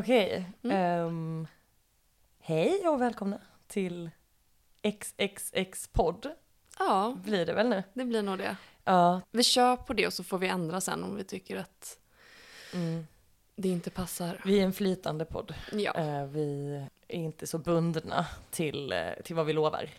[0.00, 0.44] Okej.
[0.62, 1.46] ehm,
[2.40, 4.10] hej och välkomna till
[4.82, 6.30] XXX-podd.
[6.78, 7.82] Ja, Blir det väl nu?
[7.94, 8.56] det blir nog det.
[8.84, 9.20] Ja.
[9.30, 11.98] Vi kör på det och så får vi ändra sen om vi tycker att
[12.74, 13.06] Mm.
[13.56, 14.40] det inte passar.
[14.44, 15.54] Vi är en flytande podd.
[15.72, 15.94] Ja.
[15.94, 16.74] Eh, vi
[17.08, 19.90] är inte så bundna till, eh, till vad vi lovar.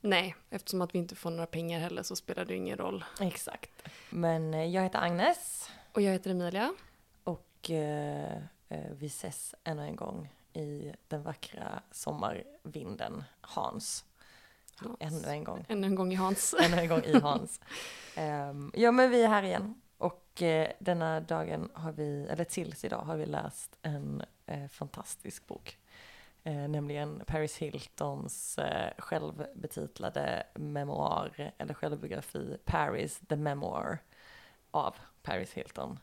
[0.00, 3.04] Nej, eftersom att vi inte får några pengar heller så spelar det ju ingen roll.
[3.20, 3.70] Exakt.
[4.10, 6.74] Men eh, jag heter Agnes Och jag heter Emilia.
[7.24, 8.38] och eh,
[8.90, 14.04] vi ses ännu en gång i den vackra sommarvinden Hans.
[14.76, 14.96] Hans.
[15.00, 15.64] Ännu en gång.
[15.68, 16.54] Ännu en gång i Hans.
[16.60, 17.60] Ännu en gång i Hans.
[18.16, 19.80] Ehm, ja men vi är här igen.
[19.98, 25.46] Och eh, denna dagen har vi, eller tills idag har vi läst en eh, fantastisk
[25.46, 25.78] bok.
[26.44, 33.98] Eh, nämligen Paris Hiltons eh, självbetitlade memoar, eller självbiografi Paris, the memoir
[34.70, 35.98] av Paris Hilton.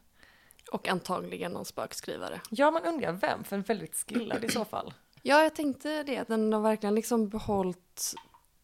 [0.71, 2.41] Och antagligen någon spökskrivare.
[2.49, 4.93] Ja man undrar vem, för en väldigt skillad i så fall.
[5.21, 6.27] Ja, jag tänkte det.
[6.27, 8.13] Den har verkligen liksom behållit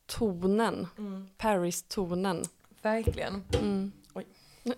[0.05, 0.87] tonen.
[1.37, 2.43] Paris-tonen.
[2.81, 3.43] Verkligen.
[3.59, 3.91] Mm.
[4.13, 4.25] Oj.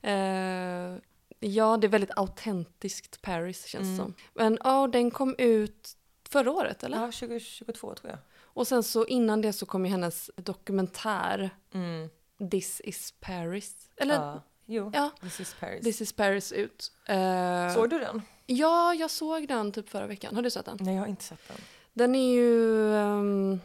[0.00, 0.98] Eh,
[1.40, 3.96] ja, det är väldigt autentiskt Paris känns det Mm.
[3.96, 4.14] som.
[4.34, 5.96] Men ja, den kom ut
[6.28, 6.96] förra året eller?
[7.00, 8.18] Ja, 2022 tror jag.
[8.42, 12.08] Och sen så innan det så kom ju hennes dokumentär Mm.
[12.50, 13.88] This is Paris.
[13.96, 14.42] Eller ja.
[14.72, 15.84] Jo, ja This is Paris.
[15.84, 16.92] This is Paris ut.
[17.06, 18.22] Eh, Såg du den?
[18.46, 20.34] Ja, jag såg den typ förra veckan.
[20.34, 20.76] Har du sett den?
[20.80, 21.56] Nej, jag har inte sett den.
[21.92, 22.94] Den är ju...
[22.96, 23.60] ehm,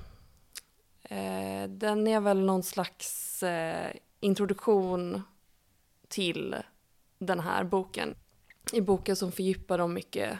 [1.03, 5.21] eh, den är väl någon slags eh, introduktion
[6.07, 6.55] till
[7.19, 8.15] den här boken.
[8.73, 10.39] I boken som fördjupar de mycket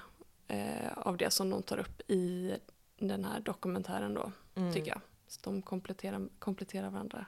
[0.95, 2.53] av det som de tar upp i
[2.99, 4.73] den här dokumentären då, Mm.
[4.73, 5.01] tycker jag.
[5.27, 7.25] Så de kompletterar, kompletterar varandra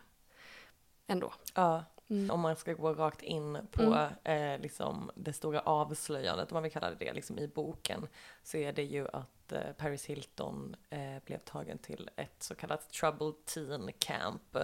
[1.07, 1.33] ändå.
[1.55, 2.31] Ja, Mm.
[2.31, 6.71] om man ska gå rakt in på eh, liksom det stora avslöjandet, om man vill
[6.71, 8.07] kalla det det, liksom i boken,
[8.43, 12.89] så är det ju att eh, Paris Hilton eh, blev tagen till ett så kallat
[12.89, 14.57] troubled teen camp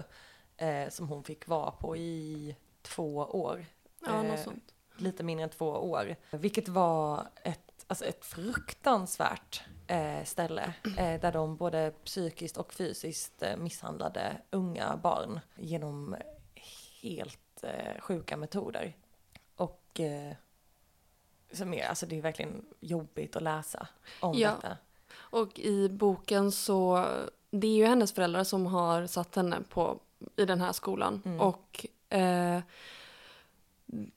[0.57, 3.65] eh, som hon fick vara på i två år.
[4.05, 4.73] Ja, något Eh, sånt.
[4.97, 6.15] lite mindre än två år.
[6.31, 10.73] Vilket var ett, alltså ett fruktansvärt eh, ställe
[11.21, 16.15] där de både psykiskt och fysiskt misshandlade unga barn genom
[17.09, 18.95] helt eh, sjuka metoder.
[19.55, 20.33] Och eh,
[21.51, 23.87] som är, alltså det är verkligen jobbigt att läsa
[24.19, 24.51] om Ja.
[24.51, 24.77] detta.
[25.15, 27.05] Och i boken så,
[27.49, 29.99] det är ju hennes föräldrar som har satt henne på,
[30.35, 31.21] i den här skolan.
[31.25, 31.41] Mm.
[31.41, 32.59] Och eh,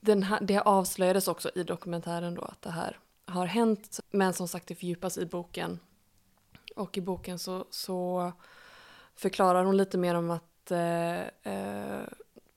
[0.00, 4.00] den här, det avslöjades också i dokumentären då att det här har hänt.
[4.10, 5.78] Men som sagt det fördjupas i boken.
[6.76, 8.32] Och i boken så, så
[9.14, 11.20] förklarar hon lite mer om att eh,
[11.52, 12.02] eh,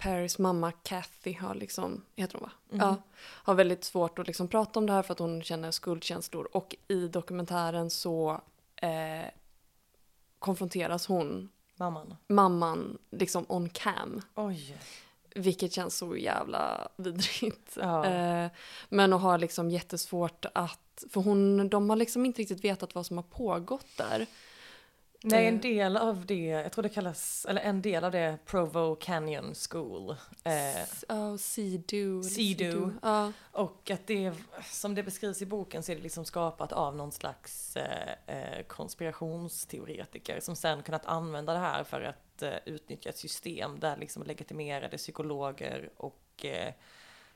[0.02, 2.52] Paris mamma Kathy har liksom, heter hon va?
[2.72, 2.88] Mm.
[2.88, 6.48] Ja, har väldigt svårt att liksom prata om det här för att hon känner skuldkänslor.
[6.52, 8.42] Och i dokumentären så
[8.76, 9.26] eh,
[10.40, 12.16] konfronteras hon, Mamman.
[12.28, 14.22] mamman, liksom on cam.
[14.36, 14.78] Oj.
[15.36, 17.78] Vilket känns så jävla vidrigt.
[17.80, 18.06] Ja.
[18.06, 18.52] Eh,
[18.90, 23.06] men och har liksom jättesvårt att, för hon, de har liksom inte riktigt vetat vad
[23.06, 24.28] som har pågått där.
[25.24, 28.96] Nej, en del av det, jag tror det kallas, eller en del av det Provo
[28.96, 30.10] Canyon School.
[30.44, 30.54] Eh,
[31.08, 32.24] Ja, Sea-Doo.
[33.52, 34.34] Och att det,
[34.64, 38.64] som det beskrivs i boken så är det liksom skapat av någon slags eh, eh,
[38.68, 44.24] konspirationsteoretiker som sen kunnat använda det här för att eh, utnyttja ett system där liksom
[44.24, 46.74] legitimerade psykologer och eh,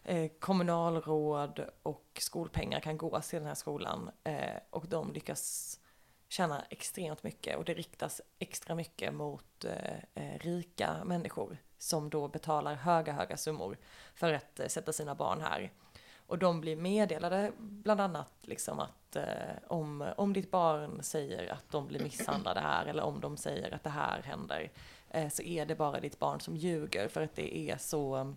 [0.03, 4.09] eh, kommunalråd och skolpengar kan gås till den här skolan.
[4.23, 5.79] Eh, och de lyckas
[6.35, 12.27] tjäna extremt mycket och det riktas extra mycket mot eh, eh, rika människor som då
[12.27, 13.77] betalar höga, höga summor
[14.13, 15.71] för att eh, sätta sina barn här.
[16.27, 19.23] Och de blir meddelade bland annat liksom att eh,
[19.67, 23.83] om, om ditt barn säger att de blir misshandlade här eller om de säger att
[23.83, 24.71] det här händer
[25.09, 28.35] eh, så är det bara ditt barn som ljuger för att det är så um,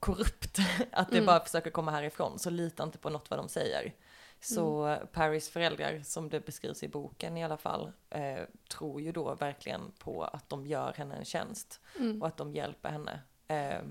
[0.00, 0.58] korrupt
[0.92, 1.26] att det Mm.
[1.26, 2.38] bara försöker komma härifrån.
[2.38, 3.92] Så lita inte på något vad de säger.
[4.40, 9.34] Så Paris föräldrar, som det beskrivs i boken i alla fall, eh, tror ju då
[9.34, 12.22] verkligen på att de gör henne en tjänst mm.
[12.22, 13.20] och att de hjälper henne.
[13.48, 13.82] Eh,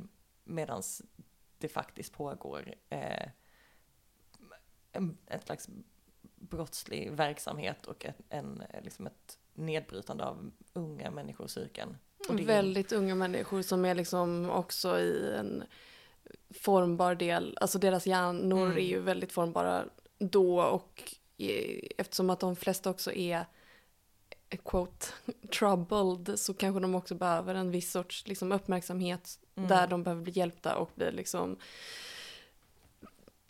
[0.44, 0.84] Medan
[1.58, 3.30] det faktiskt pågår eh,
[4.92, 5.70] en, en slags
[6.36, 11.98] brottslig verksamhet och en, en, liksom ett nedbrytande av unga människors psyken.
[12.30, 15.64] Väldigt unga människor som är liksom också i en
[16.50, 18.78] formbar del, alltså deras hjärnor Mm.
[18.78, 19.86] är ju väldigt formbara
[20.20, 23.46] då och i- eftersom att de flesta också är
[24.66, 25.06] quote
[25.60, 29.70] troubled så kanske de också behöver en viss sorts liksom, uppmärksamhet Mm.
[29.70, 31.58] där de behöver bli hjälpta och bli liksom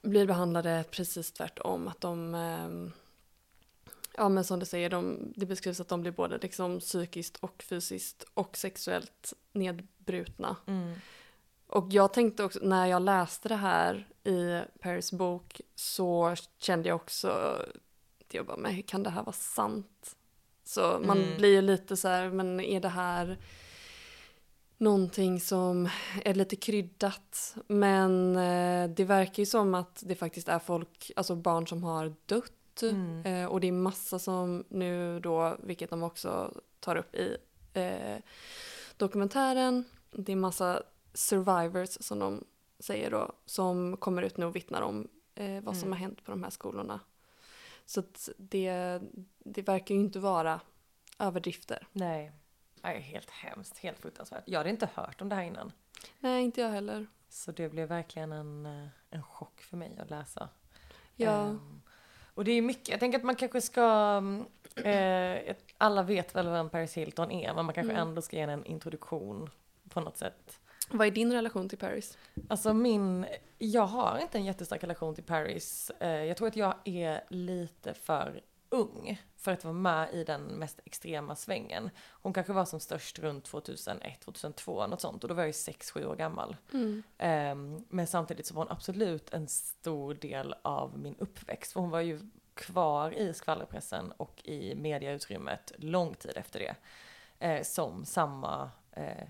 [0.02, 1.88] blir behandlade precis tvärtom.
[1.88, 2.92] Att de, ehm,
[4.18, 7.64] ja men som du säger, de, det beskrivs att de blir både liksom psykiskt och
[7.64, 10.56] fysiskt och sexuellt nedbrutna.
[10.68, 10.94] Mm.
[11.68, 16.96] Och jag tänkte också, när jag läste det här i Paris bok så kände jag
[16.96, 17.62] också,
[18.32, 20.16] jag bara, men hur kan det här vara sant?
[20.64, 21.38] Så man Mm.
[21.38, 23.38] blir ju lite så här, men är det här
[24.78, 25.90] någonting som
[26.26, 27.56] är lite kryddat?
[27.68, 32.14] Men eh, det verkar ju som att det faktiskt är folk, alltså barn som har
[32.26, 32.54] dött.
[32.82, 33.26] Mm.
[33.26, 37.38] Eh, och det är massa som nu då, vilket de också tar upp i
[37.74, 38.18] eh,
[38.98, 40.84] dokumentären, det är massa
[41.14, 42.44] survivors som de
[42.80, 45.92] säger då, som kommer ut nu och vittnar om eh, vad som Mm.
[45.92, 47.00] har hänt på de här skolorna.
[47.86, 48.04] Så
[48.38, 49.00] det,
[49.40, 50.60] det verkar ju inte vara
[51.20, 51.88] överdrifter.
[51.92, 52.32] Nej.
[52.82, 54.44] Nej, helt hemskt, helt fruktansvärt.
[54.46, 55.72] Jag hade inte hört om det här innan.
[56.20, 57.08] Nej, inte jag heller.
[57.30, 60.50] Så det blev verkligen en, eh, en chock för mig att läsa.
[61.16, 61.82] Ja, Ehm,
[62.34, 63.82] och det är mycket, jag tänker att man kanske ska,
[64.18, 64.46] mm,
[64.76, 68.08] eh, alla vet väl vem Paris Hilton är, men man kanske Mm.
[68.08, 69.50] ändå ska ge en introduktion
[69.90, 70.60] på något sätt.
[70.90, 72.18] Vad är din relation till Paris?
[72.48, 73.26] Alltså min,
[73.58, 75.92] jag har inte en jättestark relation till Paris.
[76.00, 80.42] Eh, jag tror att jag är lite för ung för att vara med i den
[80.42, 81.90] mest extrema svängen.
[82.10, 85.24] Hon kanske var som störst runt 2001, 2002, något sånt.
[85.24, 86.56] Och då var jag ju 6-7 år gammal.
[86.74, 87.04] Mm.
[87.18, 91.74] Ehm, men samtidigt så var hon absolut en stor del av min uppväxt.
[91.74, 96.76] För hon var ju kvar i skvallerpressen och i mediautrymmet lång tid efter det.
[97.40, 99.28] Eh, som samma eh,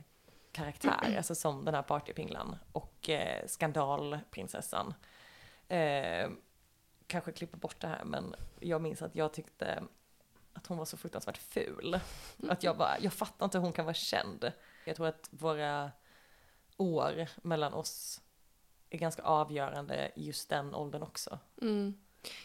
[0.57, 4.93] karaktär, alltså som den här partypinglan och eh, skandalprinsessan.
[5.67, 6.29] Eh,
[7.07, 9.83] kanske klipper bort det här men jag minns att jag tyckte
[10.53, 11.99] att hon var så fruktansvärt ful.
[12.49, 14.51] Att jag bara, jag fattar inte hur hon kan vara känd.
[14.85, 15.91] Jag tror att våra
[16.77, 18.21] år mellan oss
[18.89, 21.39] är ganska avgörande i just den åldern också.
[21.61, 21.93] Mm.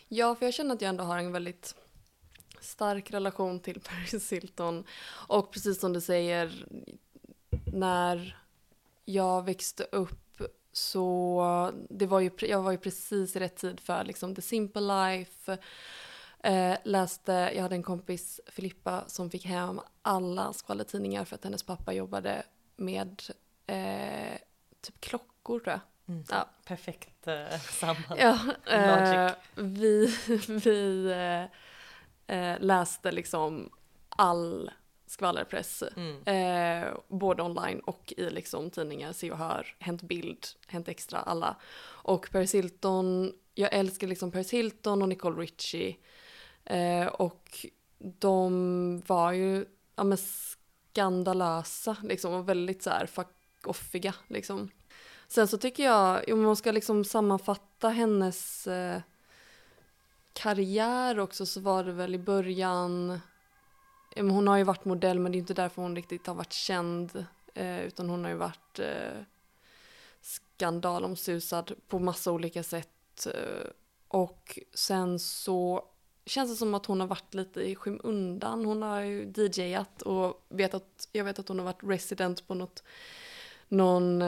[0.08, 1.74] Ja, för jag känner att jag ändå har en väldigt
[2.60, 4.84] stark relation till Paris Hilton.
[5.28, 6.66] Och precis som du säger,
[7.72, 8.38] när
[9.04, 10.42] jag växte upp
[10.72, 14.80] så det var ju, jag var ju precis i rätt tid för liksom The Simple
[14.80, 15.58] Life.
[16.40, 21.62] Eh, läste, jag hade en kompis, Filippa, som fick hem alla skvallertidningar för att hennes
[21.62, 22.42] pappa jobbade
[22.76, 23.22] med
[23.66, 24.38] eh,
[24.80, 25.80] typ klockor tror jag.
[26.30, 26.48] Ja.
[26.64, 28.18] Perfekt eh, samman.
[28.18, 30.06] Ja, eh, vi,
[30.64, 31.06] vi
[32.26, 33.70] eh, eh, läste liksom
[34.08, 34.70] all
[35.12, 35.82] skvallerpress.
[35.96, 36.22] Mm.
[36.24, 41.56] Eh, både online och i liksom tidningar, Se och Hör, Hänt Bild, Hänt Extra, alla.
[41.84, 45.96] Och Paris Hilton, jag älskar liksom Paris Hilton och Nicole Richie.
[46.64, 47.66] Eh, och
[47.98, 49.64] de var ju
[49.96, 54.70] ja, men skandalösa liksom och väldigt så här fuck-offiga liksom.
[55.28, 59.00] Sen så tycker jag, om man ska liksom sammanfatta hennes eh,
[60.32, 63.20] karriär också så var det väl i början,
[64.16, 67.26] hon har ju varit modell men det är inte därför hon riktigt har varit känd
[67.54, 69.22] eh, utan hon har ju varit eh,
[70.20, 73.70] skandalomsusad på massa olika sätt eh,
[74.08, 75.88] och sen så
[76.26, 78.64] känns det som att hon har varit lite i skymundan.
[78.64, 82.54] Hon har ju DJat och vet att, jag vet att hon har varit resident på
[82.54, 82.82] något,
[83.68, 84.22] någon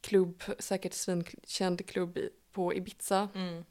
[0.00, 2.18] klubb, säkert svinkänd klubb
[2.52, 3.28] på Ibiza.
[3.34, 3.64] Mm.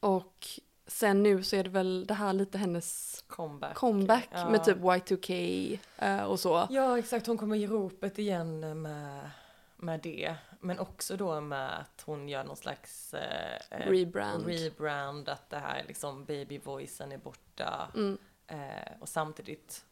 [0.00, 0.48] Och
[0.86, 3.74] sen nu så är det väl det här lite hennes Comeback.
[3.74, 4.50] comeback Ja.
[4.50, 6.66] med typ Y2K eh, och så.
[6.70, 7.26] Ja, exakt.
[7.26, 9.30] Hon kommer i ropet igen med,
[9.76, 10.34] med det.
[10.60, 14.46] Men också då med att hon gör någon slags eh, eh, Rebrand.
[14.46, 17.90] rebrand, att det här liksom baby-voicen är borta.
[17.94, 18.18] Mm.
[18.46, 19.84] Eh, och samtidigt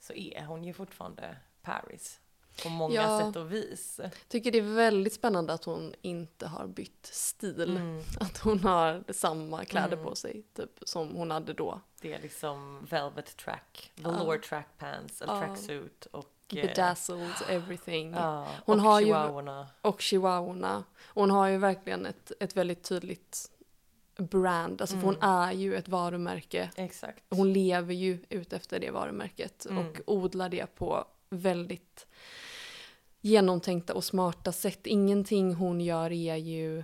[0.00, 2.20] så är hon ju fortfarande Paris.
[2.62, 3.20] På många Ja.
[3.20, 4.00] sätt och vis.
[4.28, 7.76] Tycker det är väldigt spännande att hon inte har bytt stil.
[7.76, 8.02] Mm.
[8.20, 10.04] Att hon har samma kläder Mm.
[10.04, 11.80] på sig typ som hon hade då.
[12.00, 15.40] Det är liksom velvet track, velour track pants, eller Ja.
[15.40, 16.28] tracksuit och...
[16.56, 18.12] eh, Bedazzled everything.
[18.12, 19.66] Ja, Hon och har ju- chihuahuorna.
[19.80, 20.84] Och chihuahuorna.
[21.14, 23.48] Hon har ju verkligen ett, ett väldigt tydligt
[24.16, 24.80] brand.
[24.80, 25.28] Alltså för hon Mm.
[25.28, 26.70] är ju ett varumärke.
[26.76, 27.24] Exakt.
[27.30, 29.86] Hon lever ju ut efter det varumärket Mm.
[29.86, 32.06] och odlar det på väldigt
[33.20, 34.86] genomtänkta och smarta sätt.
[34.86, 36.82] Ingenting hon gör är ju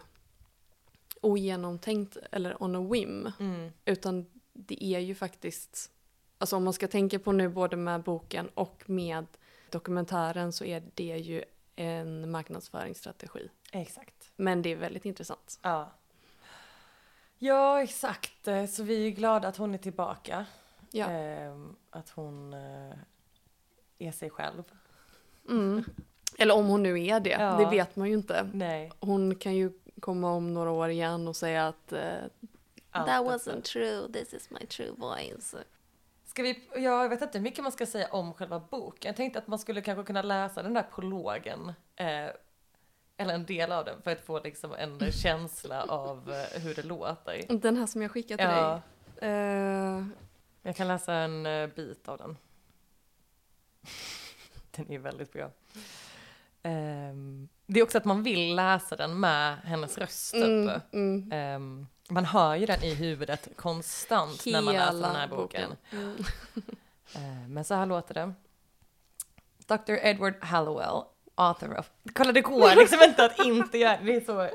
[1.21, 3.33] ogenomtänkt eller on a whim.
[3.41, 3.73] Mm.
[3.85, 5.91] Utan det är ju faktiskt,
[6.39, 9.27] alltså om man ska tänka på nu både med boken och med
[9.71, 11.45] dokumentären så är det ju
[11.77, 13.49] en marknadsföringsstrategi.
[13.73, 14.33] Exakt.
[14.37, 15.59] Men det är väldigt intressant.
[15.63, 15.93] Ja.
[17.39, 18.49] Ja, exakt.
[18.71, 20.47] Så vi är glada att hon är tillbaka.
[20.91, 21.07] Ja.
[21.07, 22.95] Ehm, att hon eh,
[23.99, 24.63] är sig själv.
[25.49, 25.85] Mm.
[26.39, 27.57] Eller om hon nu är det, Ja.
[27.57, 28.51] det vet man ju inte.
[28.53, 28.93] Nej.
[29.01, 32.15] Hon kan ju komma om några år igen och säga att eh,
[32.93, 35.55] that wasn't true, this is my true voice.
[36.27, 39.09] Ska vi, ja, jag vet inte hur mycket man ska säga om själva boken.
[39.09, 42.07] Jag tänkte att man skulle kanske kunna läsa den där prologen, eh,
[43.17, 46.83] eller en del av den, för att få liksom en känsla av eh, hur det
[46.83, 47.43] låter.
[47.49, 48.81] Den här som jag skickade till Ja,
[49.21, 49.31] dig.
[49.31, 50.05] Eh,
[50.63, 52.37] jag kan läsa en eh, bit av den.
[54.71, 55.51] Den är väldigt bra.
[56.63, 60.45] Ehm, det är också att man vill läsa den med hennes röst typ.
[60.45, 61.33] mm, mm.
[61.33, 65.77] Ehm, man hör ju den i huvudet konstant när man läser den här boken.
[65.93, 66.17] Mm.
[67.15, 68.33] Eh, Men så här låter det.
[69.67, 69.93] Dr.
[70.03, 71.03] Edward Hallowell,
[71.35, 71.91] author of...
[72.15, 74.15] Kolla det går liksom inte att inte göra det.
[74.17, 74.51] är så...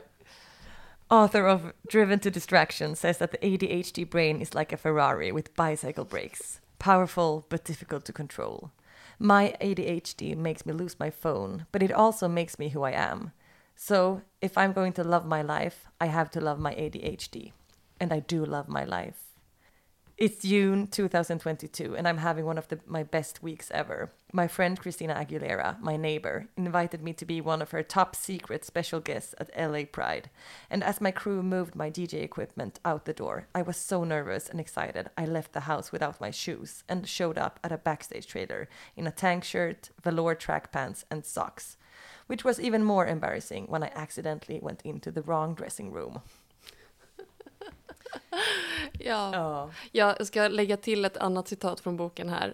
[1.08, 1.62] Author of
[1.92, 6.60] Driven to Distraction says that the ADHD brain is like a Ferrari with bicycle brakes.
[6.78, 8.70] Powerful but difficult to control.
[9.20, 13.32] My ADHD makes me lose my phone, but it also makes me who I am.
[13.76, 17.52] So, if I'm going to love my life, I have to love my ADHD.
[18.00, 19.23] And I do love my life.
[20.16, 24.12] It's June 2022, and I'm having one of the, my best weeks ever.
[24.32, 28.64] My friend Christina Aguilera, my neighbor, invited me to be one of her top secret
[28.64, 30.30] special guests at LA Pride.
[30.70, 34.48] And as my crew moved my DJ equipment out the door, I was so nervous
[34.48, 35.10] and excited.
[35.18, 39.08] I left the house without my shoes and showed up at a backstage trailer in
[39.08, 41.76] a tank shirt, velour track pants, and socks.
[42.28, 46.22] Which was even more embarrassing when I accidentally went into the wrong dressing room.
[49.00, 49.30] Ja.
[49.34, 49.72] Ja.
[49.92, 52.54] Jag ska lägga till ett annat citat från boken här.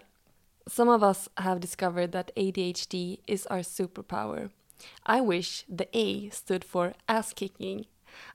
[0.66, 4.50] Some of us have discovered that ADHD is our superpower.
[5.08, 7.88] I wish the A stood for ass kicking.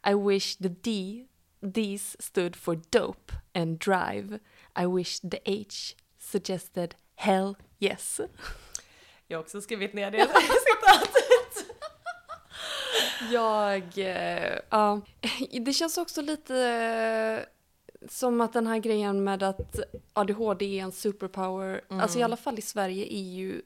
[0.07, 1.25] I wish the D,
[1.73, 4.39] these stood for dope and drive.
[4.79, 8.21] I wish the H suggested hell yes.
[9.27, 11.24] Jag har också skrivit ner det citatet.
[13.31, 15.01] Jag, eh, ja.
[15.61, 17.55] Det känns också lite eh,
[18.09, 19.79] som att den här grejen med att
[20.13, 23.61] ADHD är en superpower, alltså i alla fall i Sverige är ju,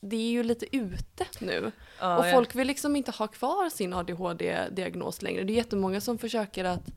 [0.00, 1.72] det är ju lite ute nu.
[2.00, 2.32] Ja, och ja.
[2.32, 5.44] folk vill liksom inte ha kvar sin ADHD-diagnos längre.
[5.44, 6.90] Det är jättemånga som försöker att,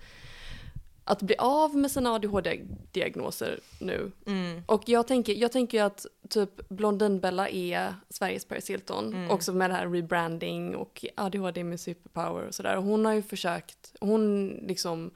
[1.07, 4.11] att bli av med sina ADHD-diagnoser nu.
[4.27, 4.63] Mm.
[4.65, 9.07] Och jag tänker, jag tänker att typ Blondinbella är Sveriges Paris Hilton.
[9.13, 9.31] Mm.
[9.31, 12.75] Också med det här rebranding och ADHD med superpower och sådär.
[12.75, 15.11] Hon har ju försökt, hon liksom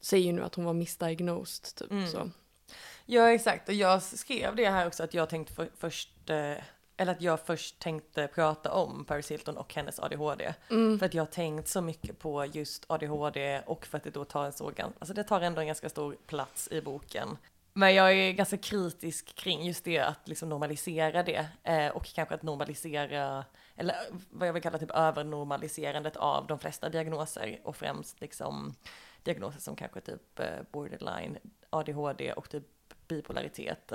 [0.00, 1.90] säger ju nu att hon var misdiagnosed typ.
[1.90, 2.08] Mm.
[2.08, 2.30] Så.
[3.06, 3.68] Ja, exakt.
[3.68, 6.64] Och jag skrev det här också att jag tänkte för, först, eh,
[7.00, 10.54] eller att jag först tänkte prata om Paris Hilton och hennes ADHD.
[10.70, 10.98] Mm.
[10.98, 14.24] För att jag har tänkt så mycket på just ADHD och för att det då
[14.24, 17.36] tar en så, alltså det tar ändå en ganska stor plats i boken.
[17.72, 22.34] Men jag är ganska kritisk kring just det att liksom normalisera det eh, och kanske
[22.34, 23.44] att normalisera,
[23.76, 23.96] eller
[24.30, 28.74] vad jag vill kalla typ övernormaliserandet av de flesta diagnoser och främst liksom
[29.22, 31.38] diagnoser som kanske typ eh, borderline,
[31.70, 32.64] ADHD och typ
[33.08, 33.92] bipolaritet.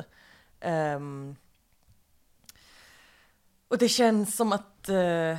[0.59, 1.35] Ehm,
[3.67, 5.37] och det känns som att eh,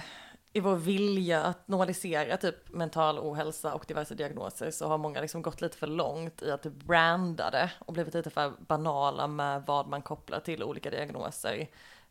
[0.53, 5.43] i vår vilja att normalisera typ mental ohälsa och diverse diagnoser så har många liksom
[5.43, 9.63] gått lite för långt i att typ branda det och blivit lite för banala med
[9.67, 11.59] vad man kopplar till olika diagnoser.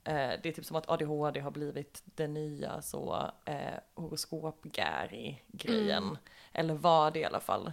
[0.04, 6.04] Eh, det är typ som att ADHD har blivit den nya så eh, horoskopgäri-grejen.
[6.04, 6.18] Mm.
[6.54, 7.72] Eller var det i alla fall.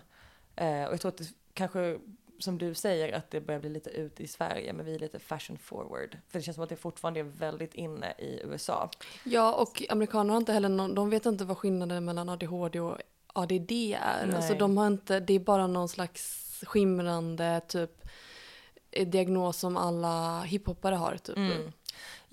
[0.56, 1.99] Eh, och jag tror att det kanske,
[2.42, 5.18] som du säger, att det börjar bli lite ute i Sverige, men vi är lite
[5.18, 6.18] fashion forward.
[6.28, 8.90] För det känns som att det fortfarande är väldigt inne i USA.
[9.25, 12.99] Ja, och amerikaner har inte heller någon, de vet inte vad skillnaden mellan ADHD och
[13.26, 14.26] ADD är.
[14.26, 14.37] Nej.
[14.37, 18.02] Alltså de har inte, det är bara någon slags skimrande typ
[19.06, 21.37] diagnos som alla hiphoppare har typ.
[21.37, 21.72] Mm.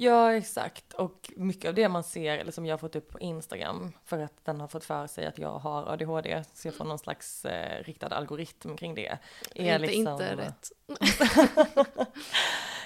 [0.02, 0.94] Ja, exakt.
[0.94, 4.20] Och mycket av det man ser, eller som jag har fått upp på Instagram, för
[4.20, 7.46] att den har fått för sig att jag har ADHD, så jag får någon slags
[7.46, 9.18] eh, riktad algoritm kring det.
[9.56, 10.72] Är inte, liksom- inte rätt.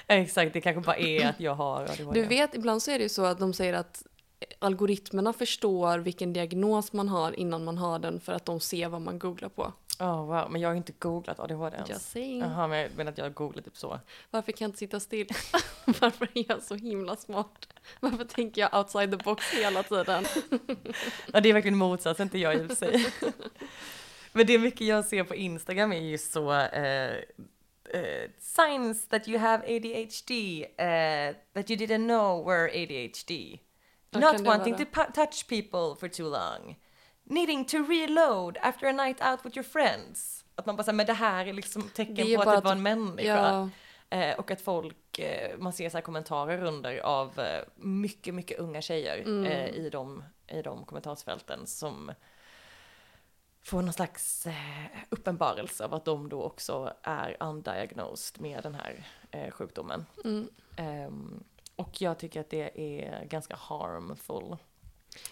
[0.06, 2.20] Exakt, det kanske bara är att jag har ADHD.
[2.20, 4.02] Du vet, ibland så är det ju så att de säger att
[4.58, 9.00] algoritmerna förstår vilken diagnos man har innan man har den för att de ser vad
[9.00, 9.72] man googlar på.
[10.00, 11.90] Oh, wow, men jag har inte googlat ADHD ens.
[11.90, 12.40] Just saying.
[12.40, 14.00] Jaha, men jag menar att jag googlar typ så.
[14.30, 15.28] Varför kan jag inte sitta still?
[15.84, 17.68] Varför är jag så himla smart?
[18.00, 20.24] Varför tänker jag outside the box hela tiden?
[21.32, 23.06] Ja, det är verkligen motsatsen till jag i och för sig.
[24.32, 27.14] Men det mycket jag ser på Instagram är ju så eh,
[27.90, 33.58] eh, signs that you have ADHD eh, that you didn't know were ADHD.
[34.20, 36.76] Not wanting to touch people for too long.
[37.24, 40.44] Needing to reload after a night out with your friends.
[40.54, 42.64] Att man bara säger, men det här är liksom tecken Det är på att det
[42.64, 43.24] var en människa.
[43.24, 43.68] Ja,
[44.10, 48.58] Eh, och att folk, eh, man ser så här kommentarer under av eh, mycket, mycket
[48.58, 49.44] unga tjejer Mm.
[49.44, 52.12] eh, i, de, i de kommentarsfälten som
[53.62, 54.52] får någon slags eh,
[55.10, 60.06] uppenbarelse av att de då också är undiagnosed med den här eh, sjukdomen.
[60.24, 60.48] Mm.
[61.76, 64.56] Och jag tycker att det är ganska harmful.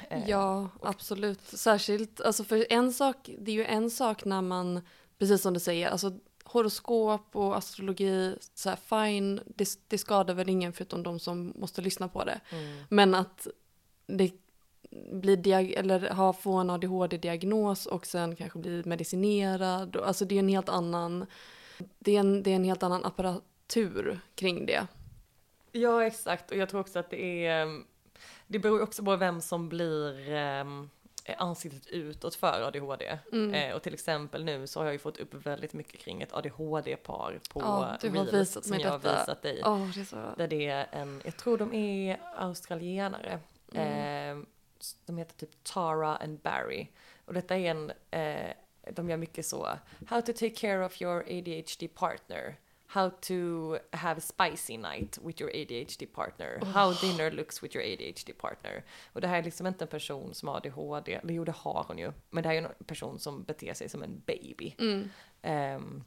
[0.08, 1.40] Eh, Ja, absolut.
[1.42, 4.80] Särskilt, alltså för en sak, det är ju en sak när man,
[5.18, 6.12] precis som du säger, alltså
[6.44, 11.80] horoskop och astrologi, så här, fine, det, det skadar väl ingen förutom de som måste
[11.80, 12.40] lyssna på det.
[12.50, 12.84] Mm.
[12.88, 13.46] Men att
[14.06, 14.32] det
[15.12, 20.38] blir diag- eller ha, få en ADHD-diagnos och sen kanske bli medicinerad, alltså det är
[20.38, 21.26] en helt annan,
[21.98, 24.86] det är en, det är en helt annan apparatur kring det.
[25.72, 26.50] Ja, exakt.
[26.50, 27.82] Och jag tror också att det är...
[28.46, 30.64] Det beror ju också på vem som blir eh,
[31.36, 33.18] ansiktet utåt för ADHD.
[33.32, 33.54] Mm.
[33.54, 36.32] Eh, och till exempel nu så har jag ju fått upp väldigt mycket kring ett
[36.32, 39.62] ADHD-par på Ja, du har visat som jag har visat dig.
[39.64, 40.16] Åh, det är så...
[40.36, 43.40] Där det är en, jag tror de är australienare.
[43.72, 44.38] Mm.
[44.38, 44.44] Eh,
[45.06, 46.86] de heter typ Tara and Barry.
[47.24, 48.52] Och detta är en, eh,
[48.90, 49.68] de gör mycket så,
[50.08, 52.56] how to take care of your ADHD partner.
[52.92, 56.60] How to have a spicy night with your ADHD partner.
[56.64, 58.84] How dinner looks with your ADHD partner.
[59.12, 61.84] Och det här är liksom inte en person som har ADHD, eller jo det har
[61.88, 62.12] hon ju.
[62.30, 64.74] Men det här är en person som beter sig som en baby.
[64.78, 65.10] Mm.
[65.42, 66.04] Ehm,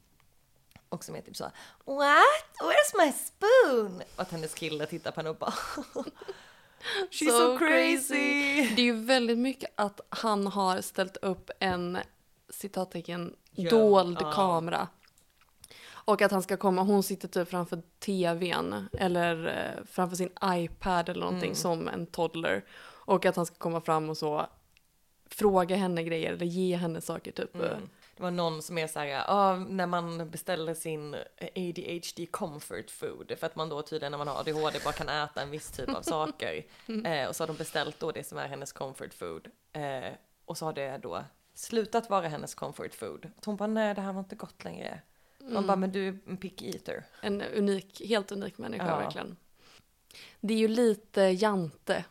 [0.88, 1.44] och som är typ så
[1.84, 2.50] What?
[2.60, 4.02] Where's my spoon?
[4.16, 5.54] Och att hennes kille tittar på henne och bara
[7.10, 8.74] She's so, crazy!
[8.76, 11.98] Det är ju väldigt mycket att han har ställt upp en
[12.48, 14.32] citattecken Ja, dold ja.
[14.32, 14.88] kamera.
[16.08, 21.08] Och att han ska komma, hon sitter typ framför tvn eller eh, framför sin iPad
[21.08, 21.54] eller någonting Mm.
[21.54, 22.64] som en toddler.
[22.82, 24.46] Och att han ska komma fram och så
[25.30, 27.54] fråga henne grejer eller ge henne saker typ.
[27.54, 27.88] Mm.
[28.16, 31.14] Det var någon som är så här, när man beställer sin
[31.56, 35.42] ADHD comfort food, för att man då tydligen när man har ADHD bara kan äta
[35.42, 36.64] en viss typ av saker.
[37.04, 39.48] Eh, och så har de beställt då det som är hennes comfort food.
[39.72, 40.12] Eh,
[40.44, 43.30] och så har det då slutat vara hennes comfort food.
[43.36, 45.00] Och hon bara, nej det här var inte gott längre.
[45.46, 45.66] Man Mm.
[45.66, 47.04] bara, men du är en picky eater.
[47.22, 48.96] En unik, helt unik människa Ja.
[48.98, 49.36] verkligen.
[50.40, 52.04] Det är ju lite jante.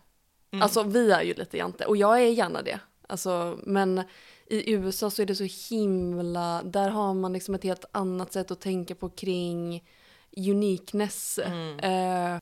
[0.52, 0.64] Mm.
[0.64, 2.80] Alltså vi är ju lite jante och jag är gärna det.
[3.08, 4.04] Alltså, men
[4.48, 8.52] i USA så är det så himla, där har man liksom ett helt annat sätt
[8.52, 9.84] att tänka på kring
[10.38, 11.40] uniqueness.
[11.46, 11.80] Mm.
[11.80, 12.40] Eh,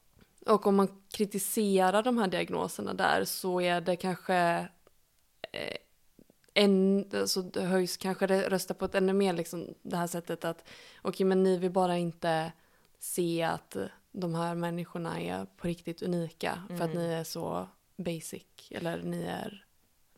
[0.53, 4.35] och om man kritiserar de här diagnoserna där så är det kanske
[5.51, 5.77] eh,
[6.53, 10.69] en, alltså höjs kanske det röstar på ett ännu mer liksom det här sättet att
[11.01, 12.51] okej men ni vill bara inte
[12.99, 13.77] se att
[14.11, 16.97] de här människorna är på riktigt unika för att Mm.
[16.97, 19.65] ni är så basic eller ni är,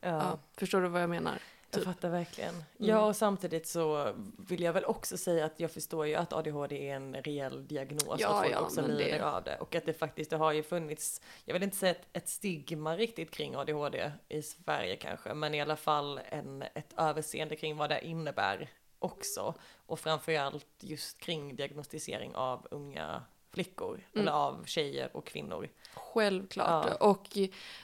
[0.02, 0.08] Ja.
[0.10, 1.40] ja, förstår du vad jag menar?
[1.76, 1.94] Jag Typ.
[1.94, 2.50] fattar verkligen.
[2.56, 2.66] Mm.
[2.78, 6.90] Ja, och samtidigt så vill jag väl också säga att jag förstår ju att ADHD
[6.90, 9.58] är en reell diagnos Ja, och att folk ja, också men det- lider av det.
[9.58, 12.98] Och att det faktiskt, det har ju funnits, jag vill inte säga ett, ett stigma
[12.98, 17.90] riktigt kring ADHD i Sverige kanske, men i alla fall en, ett överseende kring vad
[17.90, 19.54] det innebär också.
[19.86, 23.24] Och framförallt just kring diagnostisering av unga
[23.56, 24.22] flickor, Mm.
[24.28, 25.70] eller av tjejer och kvinnor.
[25.94, 26.88] Självklart.
[27.00, 27.08] Ja.
[27.10, 27.38] Och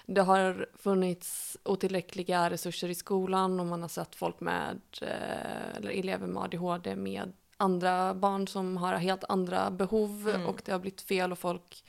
[0.05, 5.89] det har funnits otillräckliga resurser i skolan och man har sett folk med, eh, eller
[5.91, 10.47] elever med ADHD med andra barn som har helt andra behov Mm.
[10.47, 11.83] och det har blivit fel och folk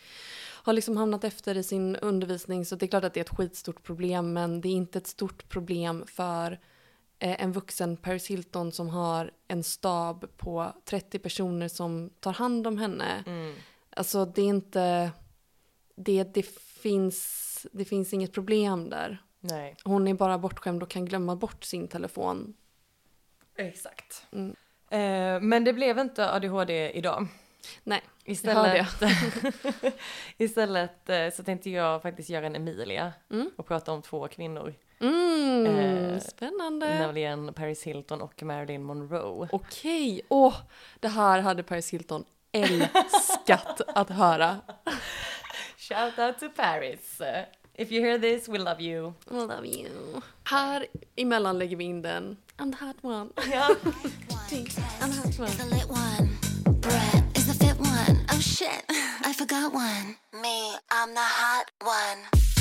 [0.64, 3.36] har liksom hamnat efter i sin undervisning så det är klart att det är ett
[3.38, 6.52] skitstort problem men det är inte ett stort problem för
[7.18, 12.66] eh, en vuxen Paris Hilton som har en stab på 30 personer som tar hand
[12.66, 13.24] om henne.
[13.26, 13.54] Mm.
[13.96, 15.10] Alltså det är inte,
[15.96, 16.42] det, det,
[16.82, 19.22] finns, det finns inget problem där.
[19.40, 22.54] Nej, Hon är bara bortskämd och kan glömma bort sin telefon.
[23.56, 24.26] exakt.
[24.32, 24.50] Mm.
[24.90, 27.26] Eh, men det blev inte ADHD idag.
[27.84, 28.86] Nej, Istället,
[30.38, 33.50] istället eh, så tänkte jag faktiskt göra en Emilia Mm.
[33.56, 34.74] och prata om två kvinnor.
[35.00, 36.98] Mm, Eh, spännande.
[36.98, 39.48] Nämligen Paris Hilton och Marilyn Monroe.
[39.52, 40.54] Okej, åh,
[41.00, 44.60] det här hade Paris Hilton älskat att höra.
[45.78, 47.20] Shout out to Paris!
[47.74, 49.14] If you hear this, we love you.
[49.30, 50.20] I love you.
[50.44, 50.86] Här
[51.16, 52.36] emellan lägger vi in den.
[52.58, 53.30] I'm the hot one.
[53.52, 53.68] Ja.
[55.00, 55.50] I'm the hot one.
[55.50, 56.28] The lit one.
[56.80, 58.26] Brett is the fit one.
[58.30, 58.84] Oh shit,
[59.24, 60.16] I forgot one.
[60.32, 62.51] Me, I'm the hot one.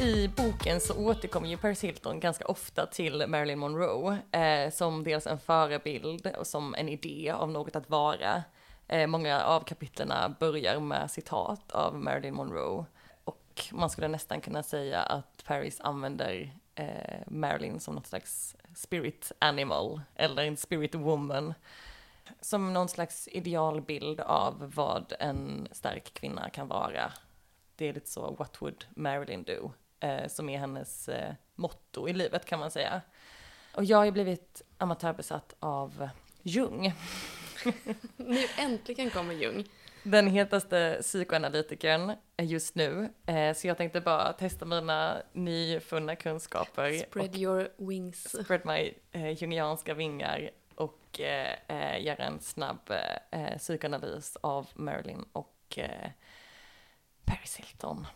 [0.00, 5.26] I boken så återkommer ju Paris Hilton ganska ofta till Marilyn Monroe eh, som dels
[5.26, 8.42] en förebild och som en idé av något att vara.
[8.88, 12.84] Eh, många av kapitlerna börjar med citat av Marilyn Monroe
[13.24, 19.32] och man skulle nästan kunna säga att Paris använder eh, Marilyn som något slags spirit
[19.38, 21.54] animal eller en spirit woman
[22.40, 27.12] som någon slags idealbild av vad en stark kvinna kan vara.
[27.76, 29.72] Det är lite så, what would Marilyn do?
[30.00, 33.02] Eh, som är hennes eh, motto i livet kan man säga.
[33.74, 36.08] Och jag har ju blivit amatörbesatt av
[36.42, 36.92] Jung.
[38.16, 39.64] Nu äntligen kommer Jung.
[40.02, 43.12] Den hetaste psykoanalytikern just nu.
[43.26, 46.92] Eh, så jag tänkte bara testa mina nyfunna kunskaper.
[46.92, 48.44] Spread your wings.
[48.44, 52.90] spread my eh, jungianska vingar och eh, göra en snabb
[53.30, 56.10] eh, psykoanalys av Marilyn och eh,
[57.24, 58.06] Paris Hilton.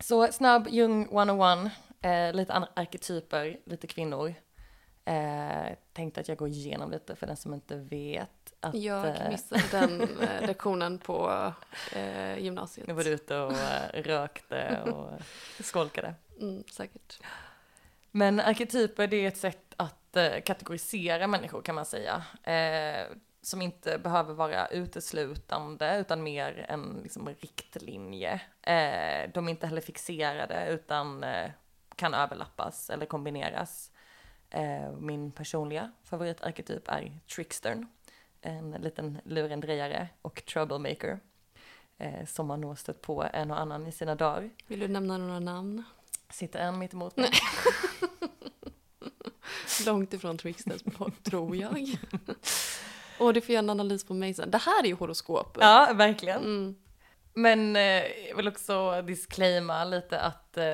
[0.00, 1.70] Så snabb Jung 101,
[2.02, 4.34] eh, lite andra arketyper, lite kvinnor.
[5.04, 8.54] Eh, tänkte att jag går igenom lite för den som inte vet.
[8.60, 11.52] Att, Jag eh, missade den eh, lektionen på
[11.92, 12.86] eh, gymnasiet.
[12.86, 15.10] nu var du ute och eh, rökte och
[15.64, 16.14] skolkade.
[16.40, 17.20] Mm, säkert.
[18.10, 22.22] Men arketyper det är ett sätt att kategorisera människor kan man säga.
[23.46, 28.32] Som inte behöver vara uteslutande utan mer en liksom, riktlinje.
[28.62, 31.50] Eh, de är inte heller fixerade utan eh,
[31.96, 33.90] kan överlappas eller kombineras.
[34.50, 37.86] Eh, min personliga favoritarketyp är trickstern.
[38.40, 41.20] En liten lurendrejare och troublemaker.
[41.98, 44.50] Eh, som man nog stött på en och annan i sina dagar.
[44.66, 45.84] Vill du nämna några namn?
[46.30, 47.30] Sitter en mitt emot mig.
[49.86, 51.98] Långt ifrån Tricksters, på- tror jag.
[53.18, 54.50] Och du får göra en analys på mig sen.
[54.50, 55.56] Det här är ju horoskop.
[55.60, 56.40] Ja, verkligen.
[56.40, 56.76] Mm.
[57.34, 57.82] Men eh,
[58.28, 60.64] jag vill också disclaima lite att eh,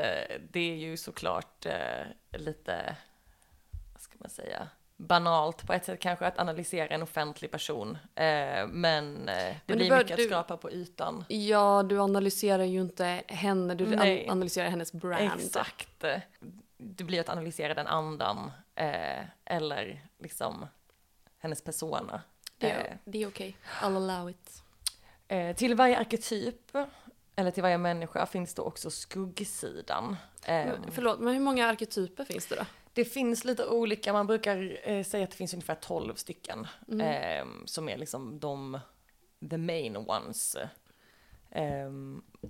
[0.50, 2.96] det är ju såklart eh, lite,
[3.92, 7.98] vad ska man säga, banalt på ett sätt kanske att analysera en offentlig person.
[8.14, 11.24] Eh, men eh, det du blir bör- mycket du- att skrapa på ytan.
[11.28, 15.31] Ja, du analyserar ju inte henne, du an- analyserar hennes brand.
[15.40, 16.05] Exakt.
[16.78, 20.66] Det blir att analysera den andan eh, eller liksom
[21.38, 22.22] hennes persona.
[22.62, 23.57] Det Eh, är, det är okej.
[23.81, 24.62] I'll allow it.
[25.29, 26.77] Eh, till varje arketyp,
[27.37, 30.16] eller till varje människa, finns det också skuggsidan.
[30.44, 32.64] Eh, Men, förlåt, men hur många arketyper finns det då?
[32.94, 36.66] det finns lite olika, man brukar eh, säga att det finns ungefär 12 stycken.
[36.88, 37.01] Mm.
[37.01, 38.79] Eh, som är liksom de,
[39.51, 40.57] the main ones.
[41.51, 41.90] Eh,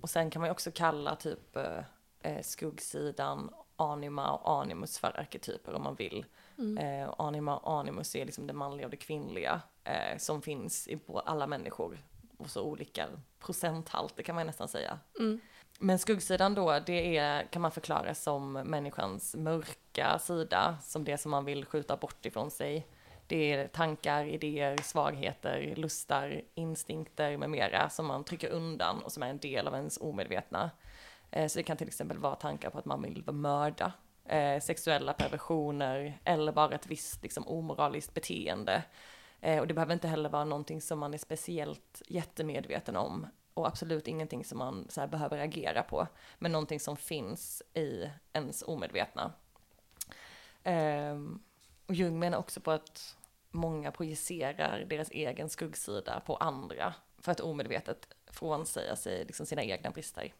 [0.03, 1.79] och sen kan man ju också kalla typ eh,
[2.22, 6.25] eh, skuggsidan, anima och animus för arketyper om man vill.
[6.62, 7.03] Mm.
[7.03, 11.01] Eh, anima och animus är liksom det manliga och det kvinnliga eh, som finns i
[11.25, 11.98] alla människor.
[12.38, 13.07] Och så olika
[13.38, 14.98] procenthalter kan man nästan säga.
[15.18, 15.40] Mm.
[15.79, 21.31] Men skuggsidan då, det är, kan man förklara som människans mörka sida, som det som
[21.31, 22.87] man vill skjuta bort ifrån sig.
[23.27, 29.22] Det är tankar, idéer, svagheter, lustar, instinkter med mera som man trycker undan och som
[29.22, 30.70] är en del av ens omedvetna.
[31.31, 33.92] Eh, Så det kan till exempel vara tankar på att man vill mörda,
[34.24, 38.82] eh, sexuella perversioner eller bara ett visst liksom, omoraliskt beteende.
[39.40, 43.66] Eh, Och det behöver inte heller vara någonting som man är speciellt jättemedveten om och
[43.66, 46.06] absolut ingenting som man så här, behöver agera på,
[46.38, 49.32] men någonting som finns i ens omedvetna.
[50.62, 51.18] Eh,
[51.87, 53.16] och Jung menar också på att
[53.50, 59.90] många projicerar deras egen skuggsida på andra för att omedvetet frånsäga sig liksom sina egna
[59.90, 60.32] brister.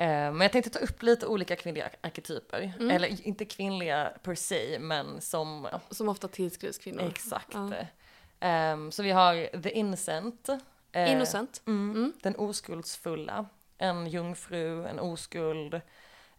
[0.00, 2.90] Ehm, men jag tänkte ta upp lite olika kvinnliga arketyper, Mm.
[2.90, 7.08] eller inte kvinnliga per se, men som Som ofta tillskrivs kvinnor.
[7.08, 7.54] Exakt.
[7.54, 7.70] Ja.
[8.40, 10.48] Ehm, så vi har The Innocent.
[10.92, 11.62] eh, Innocent.
[11.66, 12.12] Mm, Mm.
[12.22, 13.46] Den oskuldsfulla.
[13.78, 15.80] En jungfru, en oskuld.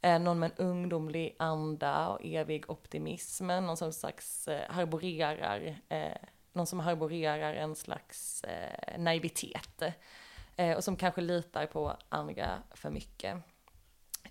[0.02, 3.48] Eh, någon med en ungdomlig anda och evig optimism.
[3.48, 6.12] Någon som slags eh, harborerar, eh,
[6.54, 9.82] någon som harborerar en slags eh, naivitet.
[10.56, 13.38] Eh, och som kanske litar på andra för mycket.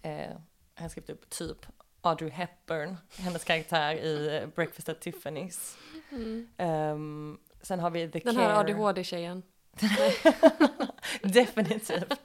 [0.03, 0.31] Eh,
[0.75, 1.67] jag har skrivit upp typ
[2.01, 5.77] Audrey Hepburn, hennes karaktär i eh, Breakfast at Tiffany's.
[6.13, 6.49] Mm.
[6.57, 8.45] Ehm, sen har vi The Den Care.
[8.47, 9.43] här ADHD-tjejen.
[11.23, 12.25] Definitivt.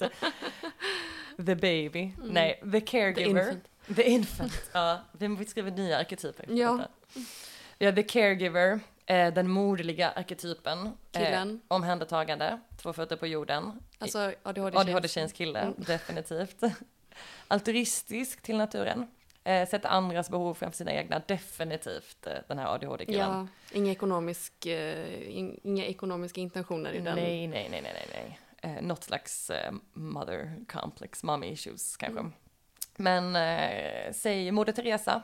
[1.46, 2.12] The baby.
[2.24, 3.42] Nej, the caregiver.
[3.50, 3.62] Mm.
[3.88, 4.52] The The infant.
[4.54, 4.70] infant.
[4.74, 6.46] ja, vi skriver nya arketyper.
[6.50, 6.88] Ja.
[7.80, 10.90] Vi har the caregiver, eh, den moderliga arketypen.
[11.12, 11.50] Killen.
[11.50, 13.72] Eh, omhändertagande, två fötter på jorden.
[14.00, 14.76] Alltså ADHD-tjejens.
[14.90, 15.74] ADHD-tjejens kille, Mm.
[15.78, 16.62] definitivt.
[17.48, 19.08] Altruistisk till naturen.
[19.44, 23.20] Eh, sätta andras behov framför sina egna, definitivt eh, den här ADHD-killen.
[23.20, 23.48] Ja,
[23.78, 27.16] inga, ekonomisk, eh, in, inga ekonomiska intentioner i den.
[27.16, 28.40] Nej, nej, nej, nej, nej.
[28.62, 32.20] Eh, något slags eh, mother complex, mommy issues kanske.
[32.20, 32.34] Mm.
[32.96, 35.22] Men eh, säg Moder Teresa.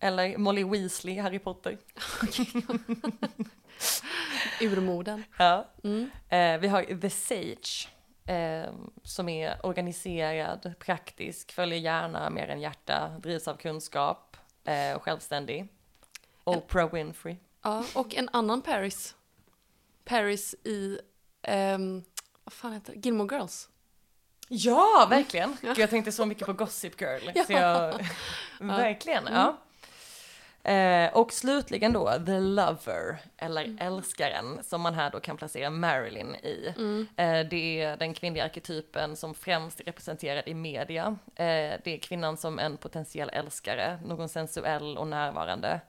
[0.00, 1.78] Eller Molly Weasley Harry Potter.
[4.60, 5.24] Urmoden.
[5.38, 5.68] Ja.
[5.84, 6.10] Mm.
[6.28, 7.88] Eh, vi har The Sage.
[8.26, 15.02] Eh, som är organiserad, praktisk, följer gärna mer än hjärta, drivs av kunskap eh, och
[15.02, 15.68] självständig.
[16.44, 17.36] Oprah Winfrey.
[17.62, 19.14] Ja, och en annan Paris.
[20.04, 20.98] Paris i,
[21.42, 22.04] ehm,
[22.44, 22.98] vad fan heter det?
[22.98, 23.68] Gilmore Girls.
[24.48, 25.56] Ja, verkligen.
[25.60, 27.30] Gud, jag tänkte så mycket på Gossip Girl.
[27.34, 27.44] Ja.
[27.44, 28.06] Så jag,
[28.58, 29.58] verkligen, ja.
[30.62, 36.34] Eh, och slutligen då, The Lover, eller älskaren, som man här då kan placera Marilyn
[36.34, 36.74] i.
[37.16, 41.16] Eh, det är den kvinnliga arketypen som främst är representerad i media.
[41.34, 45.80] Eh, det är kvinnan som en potentiell älskare, någon sensuell och närvarande.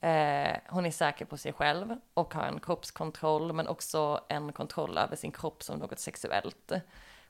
[0.00, 4.98] Eh, hon är säker på sig själv och har en kroppskontroll, men också en kontroll
[4.98, 6.72] över sin kropp som något sexuellt.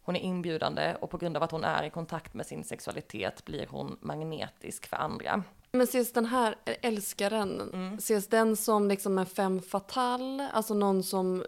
[0.03, 3.44] Hon är inbjudande och på grund av att hon är i kontakt med sin sexualitet
[3.44, 5.42] blir hon magnetisk för andra.
[5.72, 7.94] Men ses den här älskaren, Mm.
[7.94, 11.44] ses den som liksom en femme fatale, alltså någon som,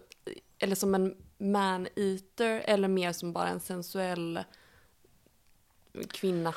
[0.59, 4.43] eller som en man-eater, eller mer som bara en sensuell
[6.11, 6.53] kvinna?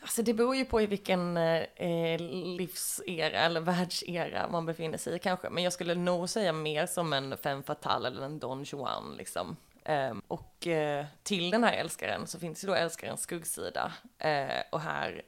[0.00, 2.18] Alltså det beror ju på i vilken eh,
[2.58, 5.50] livsera eller världsera man befinner sig i kanske.
[5.50, 9.56] Men jag skulle nog säga mer som en femme fatale eller en Don Juan liksom.
[9.84, 13.92] Ehm, och eh, till den här älskaren så finns ju då älskarens skuggsida.
[14.18, 15.22] Eh, och här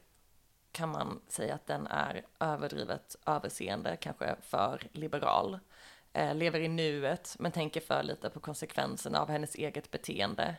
[0.71, 5.59] kan man säga att den är överdrivet överseende, kanske för liberal.
[6.13, 10.55] Eh, lever i nuet, men tänker för lite på konsekvenserna av hennes eget beteende.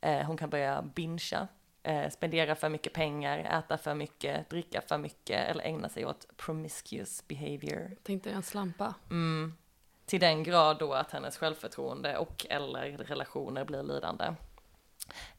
[0.00, 1.48] Eh, hon kan börja bingea,
[1.82, 6.36] eh, spendera för mycket pengar, äta för mycket, dricka för mycket eller ägna sig åt
[6.36, 7.96] promiscuous behavior.
[8.02, 8.94] Tänkte en slampa.
[9.10, 9.56] Mm.
[10.06, 14.34] Till den grad då att hennes självförtroende och eller relationer blir lidande.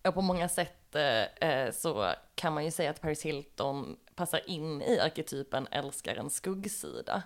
[0.02, 4.50] Och på många sätt eh, eh, så kan man ju säga att Paris Hilton passar
[4.50, 7.24] in i arketypen älskarens skuggsida.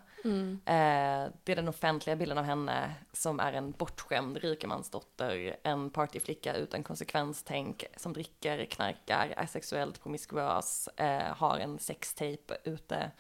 [0.65, 6.54] Eh, det är den offentliga bilden av henne som är en bortskämd rikemansdotter, en partyflicka
[6.56, 13.12] utan konsekvenstänk, som dricker, knarkar, är sexuellt promiskuös, eh, har en sextape ute.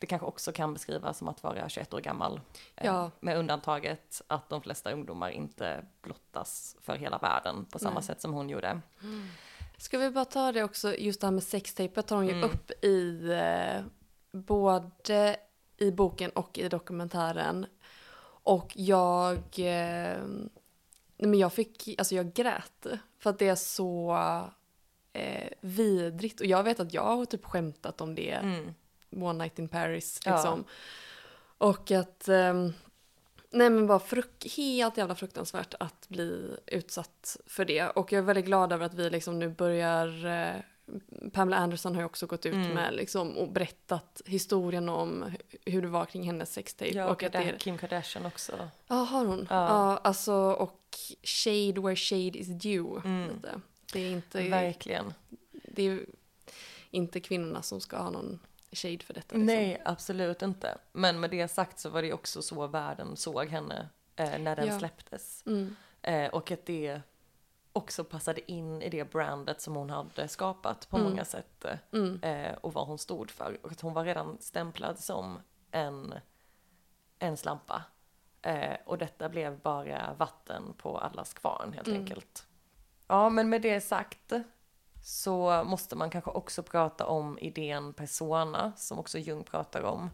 [0.00, 2.40] Det kanske också kan beskrivas som att vara 21 år gammal.
[2.76, 3.10] Eh, Ja.
[3.20, 8.02] Med undantaget att de flesta ungdomar inte blottas för hela världen på samma Nej.
[8.02, 8.80] sätt som hon gjorde.
[9.78, 12.44] Ska vi bara ta det också, just det här med sextejpet tar hon ju Mm.
[12.50, 13.84] upp i eh,
[14.32, 15.36] både
[15.76, 17.66] i boken och i dokumentären.
[18.42, 20.18] Och jag, eh,
[21.16, 22.86] nej men jag fick, alltså jag grät.
[23.18, 24.18] För att det är så
[25.12, 26.40] eh, vidrigt.
[26.40, 28.74] Och jag vet att jag har typ skämtat om det, Mm.
[29.10, 30.32] One Night in Paris Ja.
[30.34, 30.64] liksom.
[31.58, 32.72] Och att, ehm,
[33.50, 37.88] nej men bara fruk helt jävla fruktansvärt att bli utsatt för det.
[37.88, 40.60] Och jag är väldigt glad över att vi liksom nu börjar, eh,
[41.32, 42.68] Pamela Anderson har ju också gått ut Mm.
[42.70, 46.90] med liksom och berättat historien om hu- hur det var kring hennes sextape.
[46.94, 48.68] Ja, och och att det är, Kim Kardashian också.
[48.86, 49.46] ja har hon?
[49.50, 49.56] Ja.
[49.68, 49.96] Ja.
[50.04, 53.00] alltså och shade where shade is due.
[53.04, 53.28] Mm.
[53.34, 53.60] Lite.
[53.92, 55.14] Det är inte, Verkligen.
[55.52, 56.06] det är
[56.90, 58.38] inte kvinnorna som ska ha någon
[58.76, 59.34] shade för detta.
[59.34, 59.46] Liksom.
[59.46, 60.78] Nej, absolut inte.
[60.92, 64.66] Men med det sagt så var det också så världen såg henne eh, när den
[64.66, 64.78] Ja.
[64.78, 65.42] släpptes.
[65.46, 65.76] Mm.
[66.02, 67.00] Eh, och att det
[67.72, 71.10] också passade in i det brandet som hon hade skapat på Mm.
[71.10, 71.64] många sätt.
[71.64, 72.22] eh, Mm.
[72.22, 73.58] Eh, och vad hon stod för.
[73.62, 75.38] Och att hon var redan stämplad som
[75.70, 76.14] en,
[77.18, 77.82] en slampa.
[78.42, 82.00] Eh, och detta blev bara vatten på allas kvarn helt Mm.
[82.00, 82.46] enkelt.
[83.06, 84.32] Ja, men med det sagt
[85.06, 90.10] så måste man kanske också prata om idén persona, som också Jung pratar om.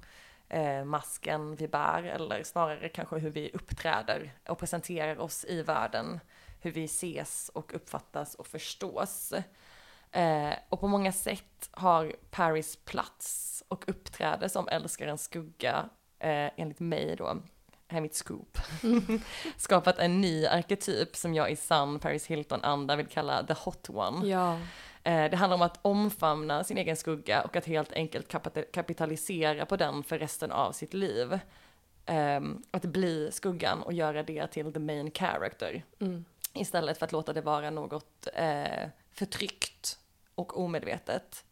[0.48, 6.20] Eh, masken vi bär, eller snarare kanske hur vi uppträder och presenterar oss i världen.
[6.60, 9.32] Hur vi ses och uppfattas och förstås.
[10.10, 16.80] Eh, och på många sätt har Paris plats och uppträder som älskarens skugga, eh, enligt
[16.80, 17.36] mig då,
[17.92, 18.58] här är mitt scoop,
[19.56, 24.26] skapat en ny arketyp som jag i sann Paris Hilton-anda vill kalla the hot one.
[24.26, 24.58] Ja.
[25.02, 29.66] Eh, det handlar om att omfamna sin egen skugga och att helt enkelt kapita- kapitalisera
[29.66, 31.38] på den för resten av sitt liv.
[32.06, 35.84] Ehm, att bli skuggan och göra det till the main character.
[36.00, 36.24] Mm.
[36.54, 39.98] Istället för att låta det vara något eh, förtryckt
[40.34, 41.44] och omedvetet.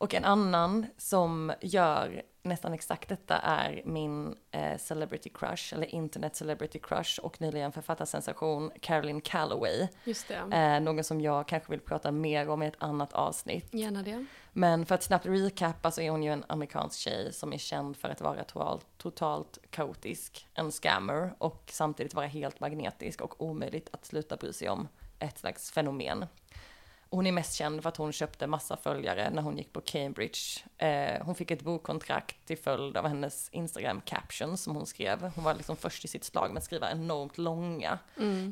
[0.00, 6.36] Och en annan som gör nästan exakt detta är min eh, celebrity crush, eller internet
[6.36, 9.88] celebrity crush och nyligen författarsensation Caroline Calloway.
[10.04, 10.56] Just det.
[10.56, 13.74] Eh, någon som jag kanske vill prata mer om i ett annat avsnitt.
[13.74, 14.24] Gärna det.
[14.52, 17.96] Men för att snabbt recappa så är hon ju en amerikansk tjej som är känd
[17.96, 23.88] för att vara totalt, totalt kaotisk, en scammer och samtidigt vara helt magnetisk och omöjligt
[23.92, 24.88] att sluta bry sig om.
[25.18, 26.26] Ett slags fenomen.
[27.10, 30.38] Hon är mest känd för att hon köpte massa följare när hon gick på Cambridge.
[30.78, 35.22] Eh, hon fick ett bokkontrakt till följd av hennes Instagram captions som hon skrev.
[35.34, 37.98] Hon var liksom först i sitt slag med att skriva enormt långa.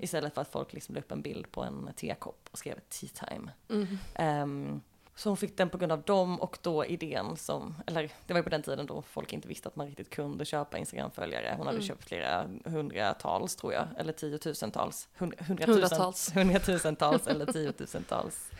[0.02, 3.10] Istället för att folk liksom la upp en bild på en tekopp och skrev tea
[3.28, 3.52] time.
[3.70, 3.98] Mm.
[4.14, 4.80] Ehm,
[5.18, 8.38] Så hon fick den på grund av dem och då idén som, eller det var
[8.38, 11.54] ju på den tiden då folk inte visste att man riktigt kunde köpa Instagram-följare.
[11.56, 11.88] Hon hade Mm.
[11.88, 15.08] köpt flera hundratals tror jag, eller tiotusentals.
[15.16, 16.30] Hund, hundratusentals.
[16.34, 18.50] Hundratusentals eller tiotusentals.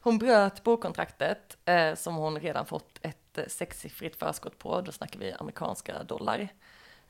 [0.00, 5.32] Hon bröt bokkontraktet eh, som hon redan fått ett sexsiffrigt förskott på, då snackar vi
[5.32, 6.48] amerikanska dollar.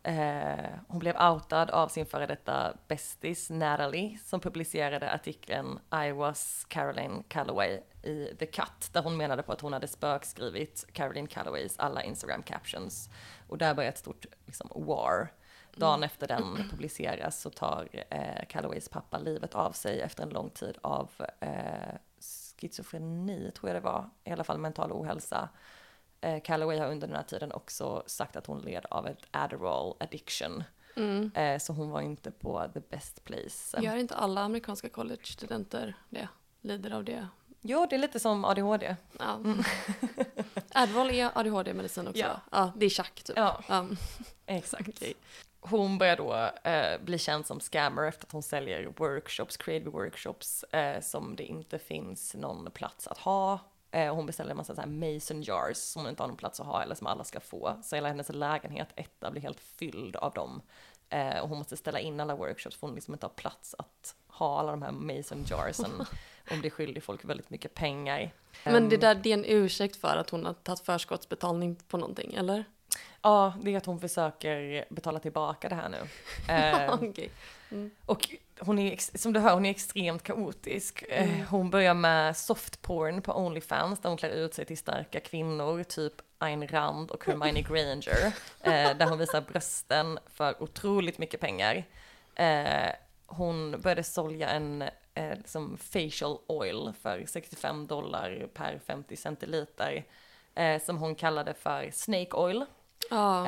[0.07, 6.67] Eh, hon blev outad av sin före detta bästis Natalie som publicerade artikeln I was
[6.69, 11.79] Caroline Calloway i The Cut där hon menade på att hon hade spökskrivit Caroline Calloways
[11.79, 13.11] alla Instagram captions.
[13.49, 15.33] Och där började ett stort liksom, war.
[15.77, 20.51] Dagen efter den publiceras så tar eh, Calloways pappa livet av sig efter en lång
[20.51, 25.49] tid av eh, schizofreni, tror jag det var, i alla fall mental ohälsa.
[26.27, 29.95] Eh, Calloway har under den här tiden också sagt att hon led av ett Adderall
[30.01, 30.65] addiction.
[30.97, 31.31] Mm.
[31.35, 33.81] Eh, så hon var inte på the best place.
[33.83, 36.29] Gör inte alla amerikanska college-studenter det?
[36.61, 37.29] Lider av det?
[37.61, 38.97] Jo, det är lite som ADHD.
[39.19, 39.41] Ja.
[40.75, 42.21] Adderall är ADHD-medicin också?
[42.21, 42.41] Ja.
[42.53, 42.73] ja.
[42.77, 43.37] Det är tjack typ.
[43.37, 43.87] Ja, Ja.
[44.47, 44.89] exakt.
[44.89, 45.15] Okej.
[45.61, 50.63] Hon börjar då eh, bli känd som scammer efter att hon säljer workshops, creative workshops,
[50.63, 53.59] eh, som det inte finns någon plats att ha.
[53.91, 56.61] Eh, hon beställer en massa så här mason jars som hon inte har någon plats
[56.61, 57.77] att ha eller som alla ska få.
[57.83, 60.63] Så hela hennes lägenhet, etta, blir helt fylld av dem.
[61.09, 64.15] Eh, och hon måste ställa in alla workshops för hon liksom inte har plats att
[64.27, 65.91] ha alla de här mason jarsen.
[66.49, 68.31] Hon blir skyldig folk väldigt mycket pengar.
[68.65, 71.97] Men det Ehm, där det är en ursäkt för att hon har tagit förskottsbetalning på
[71.97, 72.65] någonting, eller?
[73.23, 75.99] Ja, det är att hon försöker betala tillbaka det här nu.
[76.53, 76.95] Eh,
[78.07, 78.41] Okej.
[78.59, 81.05] Och hon är, som du hör, hon är extremt kaotisk.
[81.09, 85.83] Eh, Hon börjar med softporn på Onlyfans där hon klär ut sig till starka kvinnor,
[85.83, 88.27] typ Ayn Rand och Hermione Granger.
[88.61, 91.85] Eh, där hon visar brösten för otroligt mycket pengar.
[92.35, 92.91] Eh,
[93.27, 94.83] hon började sälja en
[95.15, 100.05] eh, liksom facial oil för 65 dollar per 50 centiliter.
[100.55, 102.65] Eh, som hon kallade för snake oil.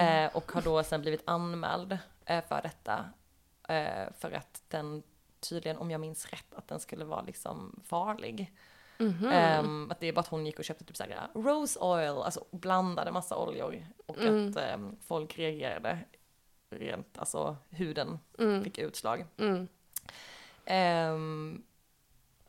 [0.01, 3.05] Eh, och har då sen blivit anmäld eh, för detta.
[3.69, 5.03] Eh, för att den
[5.41, 8.53] tydligen, om jag minns rätt, att den skulle vara liksom farlig.
[8.99, 9.29] Mhm.
[9.33, 12.45] Ehm, att det är bara att hon gick och köpte typ såhär rose oil, alltså
[12.51, 13.87] blandade massa oljor.
[14.07, 14.49] Och Mm.
[14.51, 15.99] att ehm, folk reagerade
[16.71, 18.65] rent, alltså huden Mm.
[18.65, 19.27] fick utslag.
[19.39, 19.69] Mm.
[20.65, 21.63] Ehm,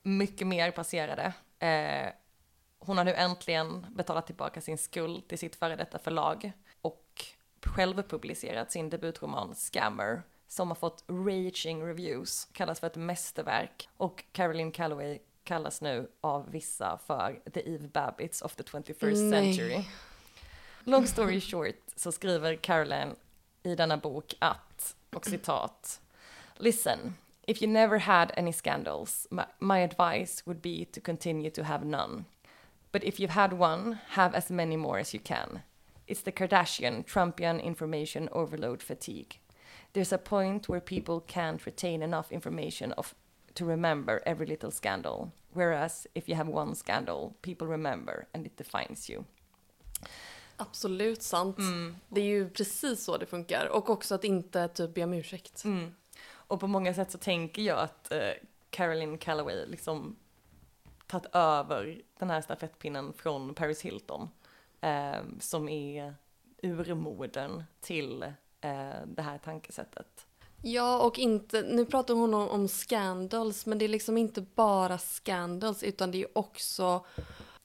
[0.04, 1.34] mycket mer passerade.
[1.60, 2.10] Eh,
[2.80, 6.52] hon har nu äntligen betalat tillbaka sin skuld till sitt före detta förlag
[6.82, 7.26] och
[7.66, 14.24] själv publicerat sin debutroman Scammer som har fått raging reviews, kallas för ett mästerverk och
[14.32, 19.54] Caroline Calloway kallas nu av vissa för the Eve Babbitts of the 21st Nej.
[19.56, 19.84] century.
[20.84, 23.16] Long story short så skriver Caroline
[23.64, 26.02] i denna bok att, och citat,
[26.58, 27.16] Listen,
[27.48, 31.86] if you never had any scandals, my, my advice would be to continue to have
[31.86, 32.26] none.
[32.92, 35.60] But if you've had one, have as many more as you can.
[36.08, 39.40] It's the Kardashian Trumpian information overload fatigue.
[39.94, 43.16] There's a point where people can't retain enough information of
[43.54, 45.32] to remember every little scandal.
[45.54, 49.26] Whereas if you have one scandal, people remember and it defines you.
[50.58, 51.58] Absolut sant.
[51.58, 51.96] Mm.
[52.10, 53.68] Det är ju precis så det funkar.
[53.72, 55.64] Och också att inte typ be om ursäkt.
[55.64, 55.96] Mm.
[56.32, 58.32] Och på många sätt så tänker jag att eh,
[58.70, 60.16] Caroline Calloway liksom
[61.08, 64.30] tagit över den här stafettpinnen från Paris Hilton.
[64.82, 66.16] Eh, som är
[66.62, 70.26] urmodern till eh, det här tankesättet.
[70.62, 74.98] Ja, och inte, nu pratar hon om, om scandals, men det är liksom inte bara
[74.98, 77.06] scandals, utan det är också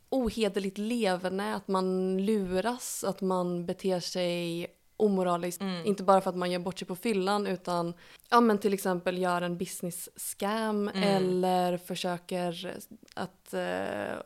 [0.09, 5.87] ohederligt leverne, att man luras, att man beter sig omoraliskt, Mm.
[5.87, 7.95] inte bara för att man gör bort sig på fyllan, utan
[8.29, 11.03] ja, men till exempel gör en business scam Mm.
[11.03, 12.77] eller försöker
[13.15, 14.19] att eh,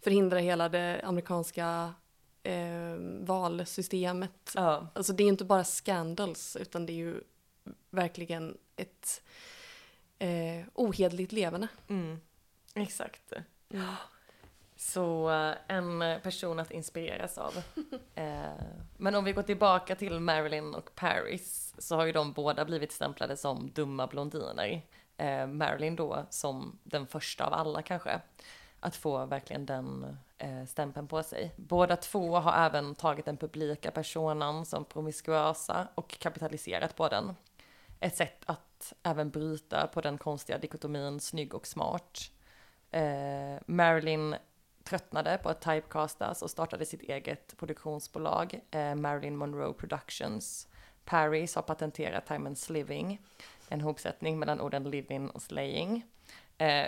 [0.00, 1.94] förhindra hela det amerikanska
[2.42, 4.52] eh, valsystemet.
[4.54, 4.86] Ja.
[4.94, 7.20] Alltså det är inte bara scandals utan det är ju
[7.90, 9.22] verkligen ett
[10.18, 11.68] eh, ohederligt leverne.
[11.88, 12.20] Mm.
[12.74, 13.32] Exakt.
[14.76, 17.52] Så eh, en person att inspireras av.
[18.14, 18.52] Eh,
[18.96, 22.92] Men om vi går tillbaka till Marilyn och Paris så har ju de båda blivit
[22.92, 24.82] stämplade som dumma blondiner.
[25.16, 28.20] Eh, Marilyn då som den första av alla kanske.
[28.80, 31.52] Att få verkligen den eh, stämpeln på sig.
[31.56, 37.34] Båda två har även tagit den publika personan som promiskuösa och kapitaliserat på den.
[38.00, 42.30] Ett sätt att även bryta på den konstiga dikotomin snygg och smart.
[42.90, 44.36] Eh, Marilyn
[44.84, 50.68] tröttnade på att typecastas och startade sitt eget produktionsbolag, eh, Marilyn Monroe Productions.
[51.04, 53.20] Paris har patenterat termen sliving,
[53.68, 56.04] en hopsättning mellan orden living och slaying.
[56.58, 56.86] Eh,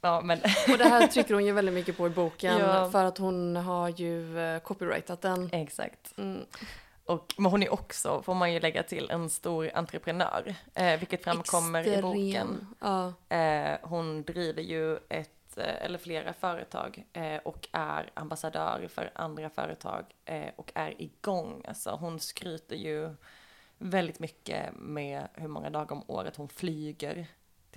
[0.00, 0.38] Ja, men
[0.72, 2.90] Och det här trycker hon ju väldigt mycket på i boken Ja.
[2.90, 5.48] för att hon har ju eh, copyrightat den.
[5.52, 6.18] exakt.
[6.18, 6.44] Mm.
[7.04, 10.54] Och, men hon är också, får man ju lägga till, en stor entreprenör.
[10.74, 12.26] Eh, vilket framkommer i boken.
[12.26, 12.74] Extrem.
[12.80, 19.10] Ja, Eh, hon driver ju ett eh, eller flera företag eh, och är ambassadör för
[19.14, 21.64] andra företag eh, och är igång.
[21.68, 23.14] Alltså hon skryter ju
[23.78, 27.26] väldigt mycket med hur många dagar om året hon flyger.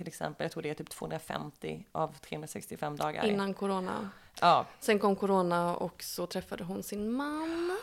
[0.00, 3.26] Till exempel, jag tror det är typ 250 av 365 dagar.
[3.26, 4.10] innan corona.
[4.40, 7.78] Ja, Sen kom corona och så träffade hon sin man.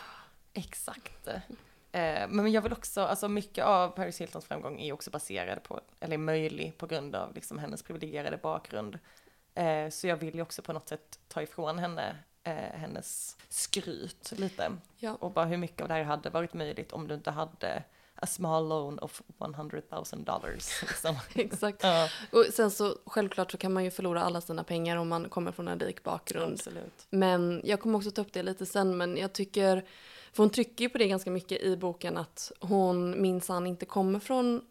[0.53, 1.27] Exakt.
[1.91, 5.81] Eh, men jag vill också, alltså mycket av Paris Hiltons framgång är också baserad på,
[5.99, 8.99] eller möjlig på grund av liksom hennes privilegierade bakgrund.
[9.53, 14.33] Eh, så jag vill ju också på något sätt ta ifrån henne eh, hennes skryt
[14.37, 14.71] lite.
[14.97, 15.15] Ja.
[15.19, 17.83] Och bara hur mycket av det här hade varit möjligt om du inte hade
[18.21, 20.81] a small loan of 100 000 dollars.
[20.81, 21.15] Liksom.
[21.35, 21.83] Exakt.
[21.83, 25.29] ja, Och sen så självklart så kan man ju förlora alla sina pengar om man
[25.29, 26.53] kommer från en rik bakgrund.
[26.53, 27.07] absolut.
[27.09, 29.85] Men jag kommer också ta upp det lite sen, men jag tycker,
[30.33, 34.19] för hon trycker ju på det ganska mycket i boken att hon minsann inte kommer
[34.19, 34.61] från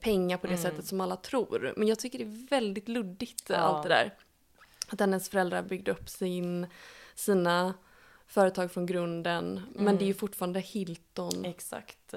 [0.00, 0.62] pengar på det Mm.
[0.62, 1.72] sättet som alla tror.
[1.76, 3.56] Men jag tycker det är väldigt luddigt Ja.
[3.56, 4.14] allt det där.
[4.88, 6.66] Att hennes föräldrar byggde upp sin,
[7.14, 7.74] sina
[8.26, 9.98] företag från grunden, men Mm.
[9.98, 11.44] det är ju fortfarande Hilton.
[11.44, 12.14] Exakt.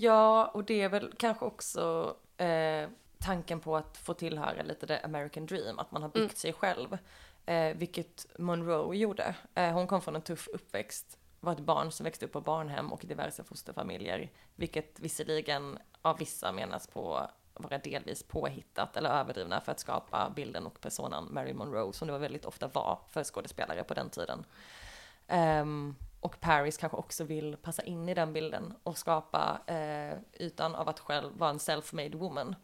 [0.00, 2.88] Ja, och det är väl kanske också eh,
[3.18, 6.36] tanken på att få tillhöra lite the American dream, att man har byggt Mm.
[6.36, 6.98] sig själv.
[7.46, 9.34] Eh, vilket Monroe gjorde.
[9.54, 12.92] Eh, hon kom från en tuff uppväxt, var ett barn som växte upp på barnhem
[12.92, 14.30] och diverse fosterfamiljer.
[14.56, 20.66] Vilket visserligen av vissa menas på vara delvis påhittat eller överdrivna för att skapa bilden
[20.66, 24.44] och personan Marilyn Monroe som det var väldigt ofta var för skådespelare på den tiden.
[25.26, 30.74] Ehm, och Paris kanske också vill passa in i den bilden och skapa eh, utan
[30.74, 32.54] av att själv vara en self-made woman.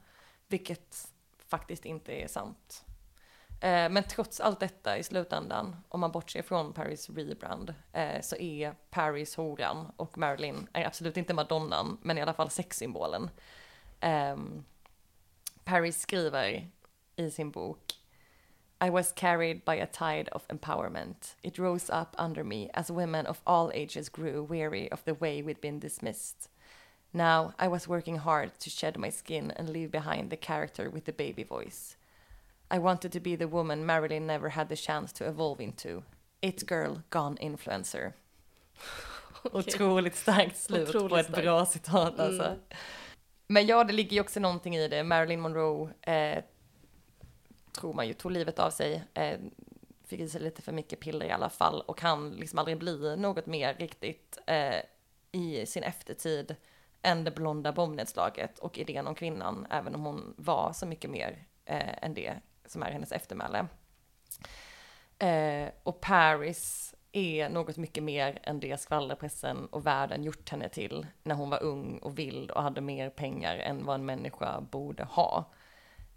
[0.49, 1.09] Vilket
[1.49, 2.85] faktiskt inte är sant.
[3.61, 8.37] Eh, men trots allt detta i slutändan, om man bortser från Paris rebrand, eh, så
[8.37, 13.31] är Paris horan och Marilyn är absolut inte madonnan, men i alla fall sexsymbolen.
[14.01, 14.65] Ehm,
[15.65, 16.71] Paris skriver
[17.17, 18.04] i sin bok
[18.81, 21.35] I was carried by a tide of empowerment.
[21.43, 25.43] It rose up under me as women of all ages grew weary of the way
[25.43, 26.49] we'd been dismissed.
[27.12, 31.05] Now I was working hard to shed my skin and leave behind the character with
[31.05, 31.97] the baby voice.
[32.70, 36.03] I wanted to be the woman Marilyn never had the chance to evolve into.
[36.43, 38.12] It girl gone influencer.
[39.53, 41.43] Otroligt starkt slut Otroligt på ett starkt.
[41.43, 42.59] bra citat Mm.
[43.47, 45.05] Men ja, det ligger ju också någonting i det.
[45.05, 46.45] Marilyn Monroe eh,
[47.75, 49.05] tror man ju tog livet av sig.
[49.14, 49.39] Eh,
[50.05, 53.16] fick i sig lite för mycket piller i alla fall och kan liksom aldrig bli
[53.16, 54.81] något mer riktigt eh,
[55.33, 56.57] i sin eftertid
[57.03, 61.47] än det blonda bombnedslaget och idén om kvinnan, även om hon var så mycket mer
[61.64, 62.35] eh, än det
[62.66, 63.66] som är hennes eftermäle.
[65.18, 71.07] Eh, och Paris är något mycket mer än det skvallerpressen och världen gjort henne till
[71.22, 75.05] när hon var ung och vild och hade mer pengar än vad en människa borde
[75.05, 75.45] ha.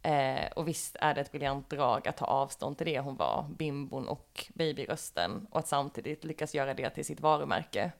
[0.07, 3.45] Eh, och visst är det ett briljant drag att ta avstånd till det hon var,
[3.57, 7.91] bimbon och babyrösten, och att samtidigt lyckas göra det till sitt varumärke.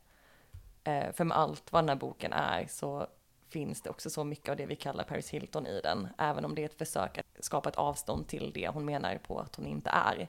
[0.83, 3.07] Eh, för med allt vad den här boken är så
[3.49, 6.55] finns det också så mycket av det vi kallar Paris Hilton i den, även om
[6.55, 9.65] det är ett försök att skapa ett avstånd till det hon menar på att hon
[9.65, 10.19] inte är.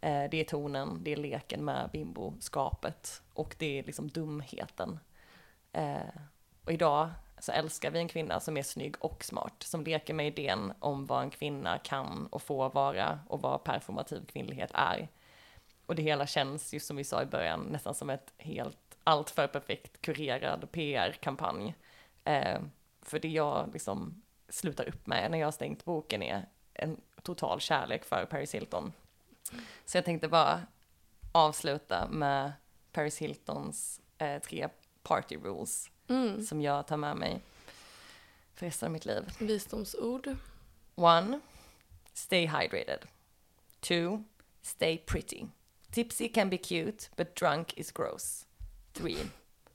[0.00, 4.98] Eh, det är tonen, det är leken med bimboskapet och det är liksom dumheten.
[5.72, 6.20] Eh,
[6.64, 7.10] och idag
[7.40, 11.06] så älskar vi en kvinna som är snygg och smart, som leker med idén om
[11.06, 15.08] vad en kvinna kan och får vara och vad performativ kvinnlighet är.
[15.86, 19.46] Och det hela känns, just som vi sa i början, nästan som ett helt alltför
[19.46, 21.74] perfekt kurerad PR-kampanj.
[22.24, 22.60] Eh,
[23.02, 27.60] för det jag liksom slutar upp med när jag har stängt boken är en total
[27.60, 28.92] kärlek för Paris Hilton.
[29.84, 30.60] Så jag tänkte bara
[31.32, 32.52] avsluta med
[32.92, 34.68] Paris Hiltons eh, tre
[35.02, 36.42] party rules Mm.
[36.42, 37.40] som jag tar med mig
[38.54, 39.22] för resten av mitt liv.
[39.38, 40.36] Visdomsord.
[40.94, 41.40] One,
[42.12, 43.06] stay hydrated.
[43.80, 44.24] Two,
[44.62, 45.46] stay pretty.
[45.90, 48.46] Tipsy can be cute, but drunk is gross.
[48.92, 49.30] Three,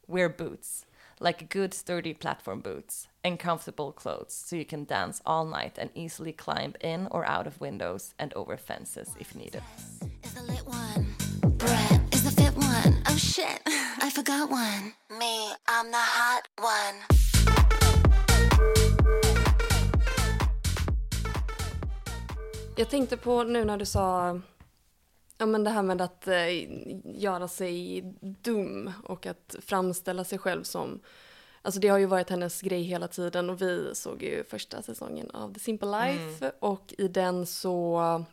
[0.07, 0.86] wear boots,
[1.19, 5.89] like good sturdy platform boots, and comfortable clothes so you can dance all night and
[5.95, 9.63] easily climb in or out of windows and over fences if needed.
[12.86, 12.97] One.
[13.09, 13.61] Oh shit,
[14.01, 14.93] I forgot one.
[15.09, 16.97] Me, I'm the hot one.
[22.77, 24.39] Jag tänkte på nu när du sa
[25.38, 26.36] ja, men det här med att eh,
[27.03, 30.99] göra sig dum och att framställa sig själv som
[31.61, 35.31] Alltså det har ju varit hennes grej hela tiden och vi såg ju första säsongen
[35.31, 38.25] av The Simple Life och i den så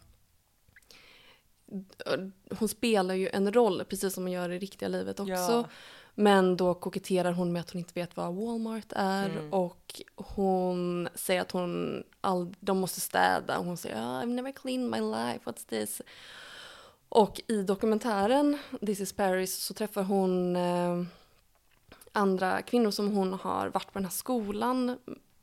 [2.58, 5.32] hon spelar ju en roll precis som hon gör i riktiga livet också.
[5.32, 5.68] Ja.
[6.14, 9.52] Men då koketterar hon med att hon inte vet vad Walmart är Mm.
[9.52, 14.52] och hon säger att hon all, de måste städa och hon säger oh, I've never
[14.52, 16.02] cleaned my life, what's this?
[17.08, 21.02] Och i dokumentären This is Paris så träffar hon eh,
[22.12, 24.98] andra kvinnor som hon har varit på den här skolan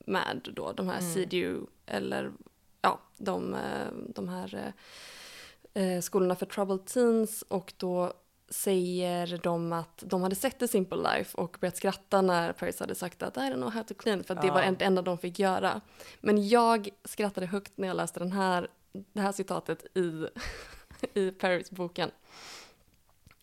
[0.05, 1.13] med då, de här Mm.
[1.13, 2.31] CDU eller
[2.81, 4.73] ja, de, eh, de här
[5.79, 8.13] eh, skolorna för troubled teens och då
[8.49, 12.95] säger de att de hade sett The Simple Life och börjat skratta när Paris hade
[12.95, 14.53] sagt att I don't know how to clean för att det Ja.
[14.53, 15.81] var det enda de fick göra.
[16.21, 18.67] Men jag skrattade högt när jag läste den här,
[19.13, 20.27] det här citatet i,
[21.13, 22.11] i Paris-boken.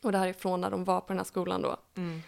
[0.03, 1.76] Och det här är från när de var på den här skolan då.
[1.97, 2.22] Mm.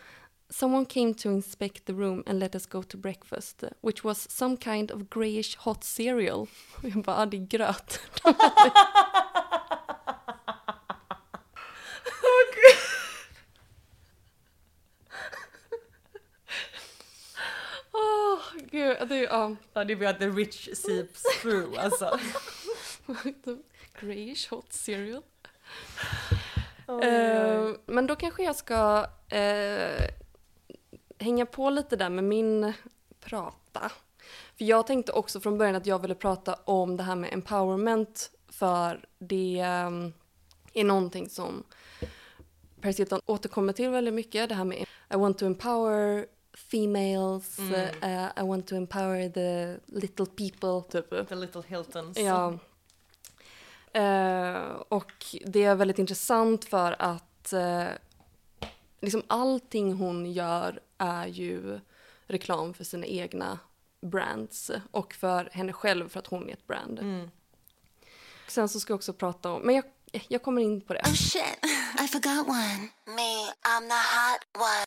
[0.51, 4.57] Someone came to inspect the room and let us go to breakfast, which was some
[4.57, 6.41] kind of greyish hot cereal.
[6.77, 8.01] Och jag bara, ah, det är gröt.
[17.93, 18.39] Åh,
[18.71, 19.09] gud.
[19.09, 19.57] Det är, ja.
[19.73, 22.19] Ja, det blir att the rich seeps through alltså.
[24.01, 25.23] greyish hot cereal.
[26.87, 27.05] Oj.
[27.05, 30.11] Eh, men då kanske jag ska eh,
[31.19, 32.73] hänga på lite där med min
[33.21, 33.93] prata.
[34.59, 38.31] För jag tänkte också från början att jag ville prata om det här med empowerment
[38.49, 39.91] för det eh,
[40.73, 41.64] är någonting som
[42.81, 44.49] Paris Hilton återkommer till väldigt mycket.
[44.49, 46.27] Det här med I want to empower
[46.71, 47.73] females, Mm.
[48.03, 51.29] eh, I want to empower the little people, typ.
[51.29, 52.19] The little Hiltons.
[52.19, 52.59] Ja.
[53.93, 55.13] Eh, och
[55.47, 57.87] det är väldigt intressant för att eh,
[59.01, 61.81] liksom allting hon gör är ju
[62.27, 63.59] reklam för sina egna
[64.01, 66.99] brands och för henne själv för att hon är ett brand.
[66.99, 67.31] Mm.
[68.49, 69.85] Sen så ska jag också prata om, men jag,
[70.29, 71.01] jag kommer in på det.
[71.01, 71.59] Oh shit,
[72.05, 72.89] I forgot one.
[73.07, 74.85] Me, I'm the hot one.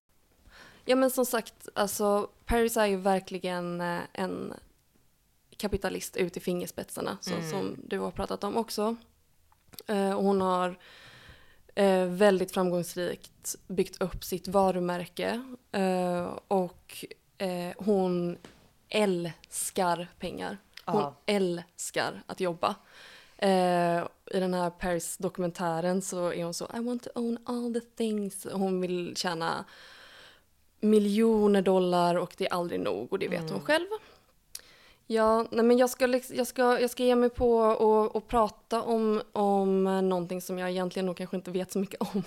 [0.86, 4.54] Ja men som sagt, alltså Paris är ju verkligen eh, en
[5.58, 7.50] kapitalist ut i fingerspetsarna, så, Mm.
[7.50, 8.96] som du har pratat om också.
[9.88, 10.80] Eh, och hon har
[11.76, 17.06] eh, väldigt framgångsrikt byggt upp sitt varumärke eh, och
[17.78, 18.38] hon
[18.90, 20.58] älskar pengar.
[20.86, 21.16] Hon Ja.
[21.26, 22.76] älskar att jobba.
[24.34, 28.48] I den här Paris-dokumentären så är hon så I want to own all the things.
[28.54, 29.66] Hon vill tjäna
[30.82, 33.52] miljoner dollar och det är aldrig nog och det vet Mm.
[33.54, 33.88] hon själv.
[35.08, 38.28] Ja, nej men jag ska, liksom, jag ska, jag ska ge mig på och, och
[38.28, 42.24] prata om, om någonting som jag egentligen nog kanske inte vet så mycket om.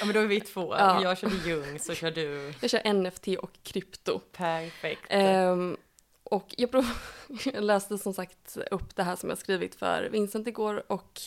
[0.00, 0.74] Ja men då är vi två.
[0.78, 1.02] Ja.
[1.02, 4.18] Jag körde Jung så kör du Jag kör NFT och krypto.
[4.32, 5.02] perfekt.
[5.08, 5.76] Ehm,
[6.24, 6.96] och jag, prov-
[7.54, 11.20] jag läste som sagt upp det här som jag skrivit för Vincent igår och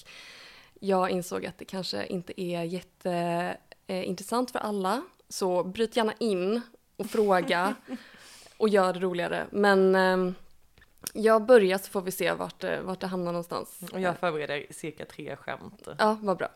[0.80, 5.02] jag insåg att det kanske inte är jätteintressant för alla.
[5.30, 6.62] Så bryt gärna in
[6.98, 7.76] och fråga
[8.58, 9.48] och gör det roligare.
[9.52, 10.36] Men ehm,
[11.14, 13.80] jag börjar så får vi se vart, det- vart det hamnar någonstans.
[13.94, 15.88] Och jag förbereder cirka tre skämt.
[16.00, 16.50] Ja, vad bra.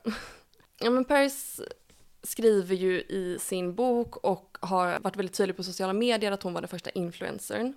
[0.80, 1.62] Ja, men Paris
[2.24, 6.54] skriver ju i sin bok och har varit väldigt tydlig på sociala medier att hon
[6.54, 7.74] var den första influencern.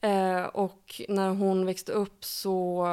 [0.00, 2.86] Eh, och när hon växte upp så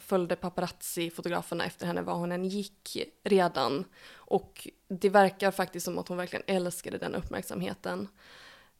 [0.00, 3.84] följde paparazzi-fotograferna efter henne var hon än gick redan.
[4.14, 8.08] Och det verkar faktiskt som att hon verkligen älskade den uppmärksamheten.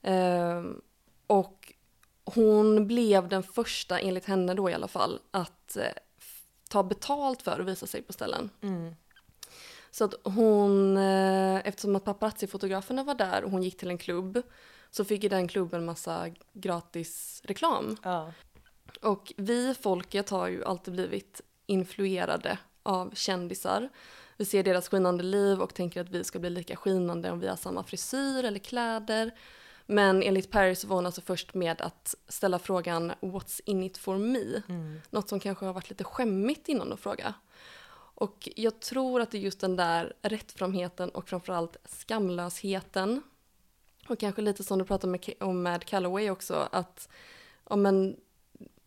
[0.03, 0.62] Eh,
[1.26, 1.72] och
[2.24, 5.85] hon blev den första, enligt henne då i alla fall, att eh,
[6.70, 8.51] ta betalt för att visa sig på ställen.
[8.61, 8.95] Mm.
[9.91, 14.43] Så att hon, eh, eftersom att paparazzi-fotograferna var där och hon gick till en klubb
[14.91, 17.97] så fick ju den klubben massa gratis reklam.
[18.03, 18.32] Ja.
[19.03, 23.89] Och vi, folket, har ju alltid blivit influerade av kändisar.
[24.36, 27.49] Vi ser deras skinande liv och tänker att vi ska bli lika skinande om vi
[27.49, 29.34] har samma frisyr eller kläder.
[29.86, 34.18] Men enligt Paris var hon alltså först med att ställa frågan “What's in it for
[34.18, 35.01] me?” Mm.
[35.11, 37.34] Något som kanske har varit lite skämmigt innan att fråga.
[38.20, 43.22] Och jag tror att det är just den där rättframheten och framförallt skamlösheten.
[44.09, 47.09] Och kanske lite som du pratade med, om med Calloway också, att
[47.70, 48.16] ja, men,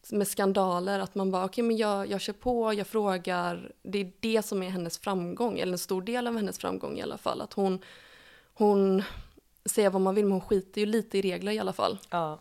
[0.09, 3.71] med skandaler, att man bara okej men jag, jag kör på, jag frågar.
[3.83, 7.01] Det är det som är hennes framgång, eller en stor del av hennes framgång i
[7.01, 7.41] alla fall.
[7.41, 7.79] Att hon,
[8.53, 9.03] hon
[9.65, 11.99] säger vad man vill men hon skiter ju lite i regler i alla fall.
[12.09, 12.39] Ja.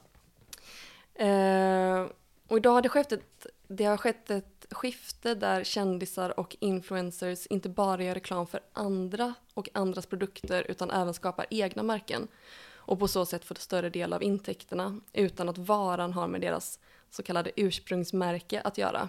[1.15, 2.07] Eh,
[2.49, 7.47] och idag har det skett ett, det har skett ett skifte där kändisar och influencers
[7.47, 12.29] inte bara gör reklam för andra och andras produkter utan även skapar egna märken
[12.81, 16.79] och på så sätt får större del av intäkterna utan att varan har med deras
[17.11, 19.09] så kallade ursprungsmärke att göra.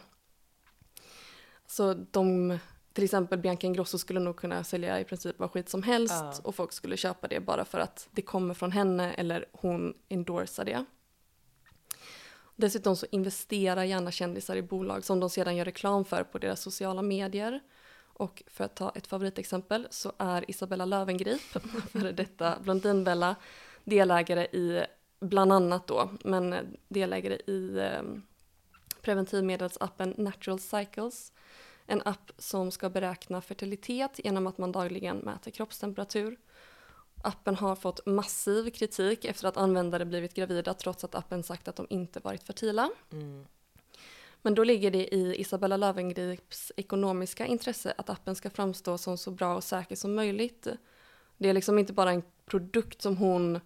[1.67, 2.57] Så de
[2.93, 6.34] till exempel Bianca Ingrosso skulle nog kunna sälja i princip vad skit som helst Ja.
[6.43, 10.65] och folk skulle köpa det bara för att det kommer från henne eller hon endorsar
[10.65, 10.86] det.
[12.55, 16.61] Dessutom så investerar gärna kändisar i bolag som de sedan gör reklam för på deras
[16.61, 17.59] sociala medier.
[18.22, 21.41] Och för att ta ett favoritexempel så är Isabella Löwengrip,
[21.91, 23.36] före detta Blondinbella,
[23.84, 24.86] delägare i
[25.19, 28.01] bland annat då, men delägare i eh,
[29.01, 31.34] preventivmedelsappen Natural Cycles.
[31.86, 36.38] En app som ska beräkna fertilitet genom att man dagligen mäter kroppstemperatur.
[37.24, 41.76] Appen har fått massiv kritik efter att användare blivit gravida trots att appen sagt att
[41.76, 42.89] de inte varit fertila.
[43.11, 43.45] Mm.
[44.42, 49.32] Men då ligger det i Isabella Löwengrips ekonomiska intresse att appen ska framstå som så
[49.32, 50.68] bra och säker som möjligt.
[51.38, 53.60] Det är liksom inte bara en produkt som hon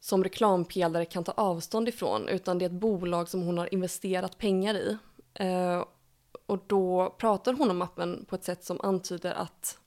[0.00, 4.38] som reklampelare kan ta avstånd ifrån utan det är ett bolag som hon har investerat
[4.38, 4.98] pengar i.
[5.34, 5.84] Eh,
[6.46, 9.78] och då pratar hon om appen på ett sätt som antyder att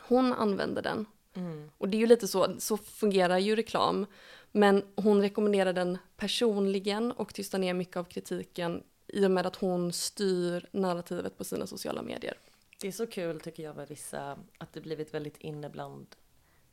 [0.00, 1.06] hon använder den.
[1.34, 1.70] Mm.
[1.78, 4.06] Och det är ju lite så, så fungerar ju reklam.
[4.52, 8.82] Men hon rekommenderar den personligen och tystar ner mycket av kritiken
[9.16, 12.34] i och med att hon styr narrativet på sina sociala medier.
[12.80, 16.06] Det är så kul tycker jag med vissa, att det blivit väldigt inne bland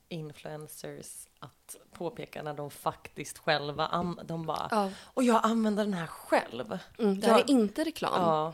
[0.09, 4.91] influencers att påpeka när de faktiskt själva, an- de bara, Ja.
[5.03, 6.77] och jag använder den här själv.
[6.99, 7.43] Mm, det här Ja.
[7.43, 8.21] är inte reklam.
[8.21, 8.53] Ja.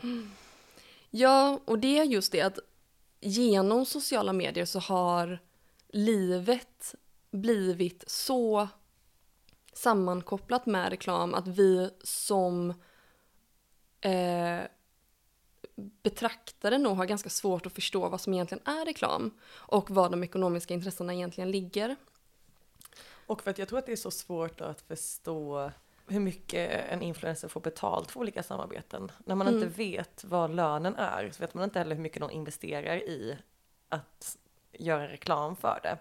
[1.10, 2.58] Ja, och det är just det att
[3.20, 5.38] genom sociala medier så har
[5.88, 6.94] livet
[7.30, 8.68] blivit så
[9.72, 12.74] sammankopplat med reklam att vi som
[14.00, 14.60] eh,
[16.02, 20.24] betraktare nog har ganska svårt att förstå vad som egentligen är reklam och var de
[20.24, 21.96] ekonomiska intressena egentligen ligger.
[23.26, 25.70] och för att jag tror att det är så svårt att förstå
[26.06, 29.12] hur mycket en influencer får betalt för olika samarbeten.
[29.24, 29.62] När man Mm.
[29.62, 33.38] inte vet vad lönen är så vet man inte heller hur mycket de investerar i
[33.88, 34.36] att
[34.72, 35.98] göra reklam för det.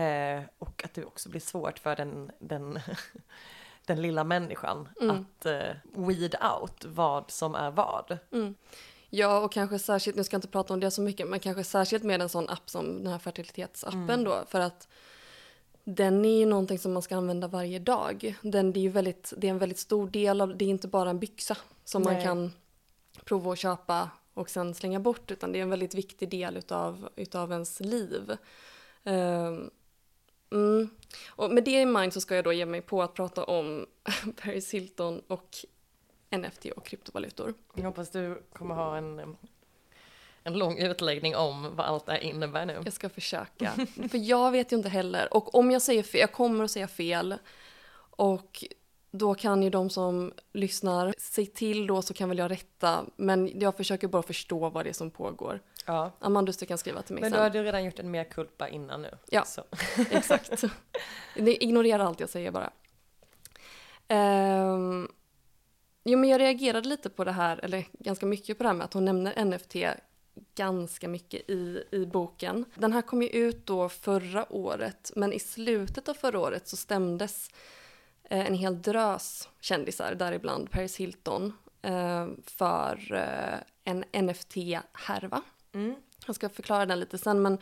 [0.00, 2.80] Eh, och att det också blir svårt för den, den,
[3.90, 5.16] den lilla människan Mm.
[5.16, 8.18] att eh, weed out vad som är vad.
[8.32, 8.54] Mm.
[9.10, 11.64] Ja, och kanske särskilt, nu ska jag inte prata om det så mycket, men kanske
[11.64, 14.88] särskilt med en sån app som den här fertilitetsappen då, för att
[15.84, 18.36] den är ju någonting som man ska använda varje dag.
[18.42, 20.88] Den, det, är ju väldigt, det är en väldigt stor del av, det är inte
[20.88, 22.24] bara en byxa som man Nej.
[22.24, 22.52] kan
[23.24, 27.08] prova att köpa och sen slänga bort, utan det är en väldigt viktig del utav,
[27.16, 28.36] utav ens liv.
[29.04, 29.70] Ehm,
[30.50, 30.90] mm.
[31.28, 33.86] Och med det i mind så ska jag då ge mig på att prata om
[34.42, 35.56] Paris Hilton och
[36.30, 37.54] NFT och kryptovalutor.
[37.74, 39.36] Jag hoppas du kommer ha en,
[40.42, 42.80] en lång utläggning om vad allt det här innebär nu.
[42.84, 43.70] Jag ska försöka.
[44.10, 45.34] För jag vet ju inte heller.
[45.34, 47.34] Och om jag säger fel, jag kommer att säga fel.
[48.10, 48.64] Och
[49.10, 53.04] då kan ju de som lyssnar se till då så kan väl jag rätta.
[53.16, 55.60] Men jag försöker bara förstå vad det är som pågår.
[55.86, 56.12] Ja.
[56.18, 57.42] Amandus, du kan skriva till mig Men då sen.
[57.42, 59.10] har du redan gjort en mer kulpa innan nu.
[59.30, 59.44] Ja.
[59.44, 59.64] Så.
[60.10, 60.64] Exakt.
[61.36, 62.70] Ni ignorerar allt jag säger bara.
[64.08, 65.08] Um,
[66.04, 68.84] jo, men jag reagerade lite på det här, eller ganska mycket på det här med
[68.84, 69.76] att hon nämner NFT
[70.54, 72.64] ganska mycket i, i boken.
[72.74, 76.76] Den här kom ju ut då förra året, men i slutet av förra året så
[76.76, 77.50] stämdes
[78.38, 81.52] en hel drös kändisar, däribland Paris Hilton,
[81.82, 85.42] eh, för eh, en NFT-härva.
[85.74, 85.94] Mm.
[86.26, 87.58] Jag ska förklara den lite sen, men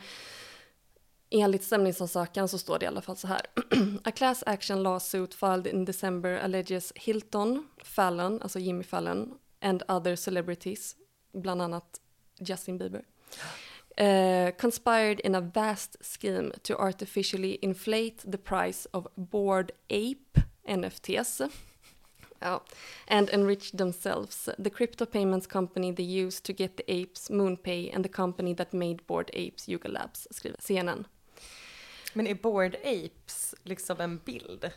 [1.29, 3.41] enligt stämningsansökan så står det i alla fall så här.
[4.03, 10.15] A class action lawsuit filed in December alleges Hilton, Fallon, alltså Jimmy Fallon, and other
[10.15, 10.95] celebrities,
[11.33, 12.01] bland annat
[12.39, 13.03] Justin Bieber,
[13.97, 21.41] eh, conspired in a vast scheme to artificially inflate the price of Bored Ape NFTs.
[22.39, 22.63] Ja.
[23.07, 24.49] And enrich themselves.
[24.63, 28.73] The crypto payments company they used to get the apes, MoonPay, and the company that
[28.73, 31.07] made Bored Apes, Yuga Labs, skriver CNN.
[32.13, 34.71] Men är Bored Apes liksom en bild?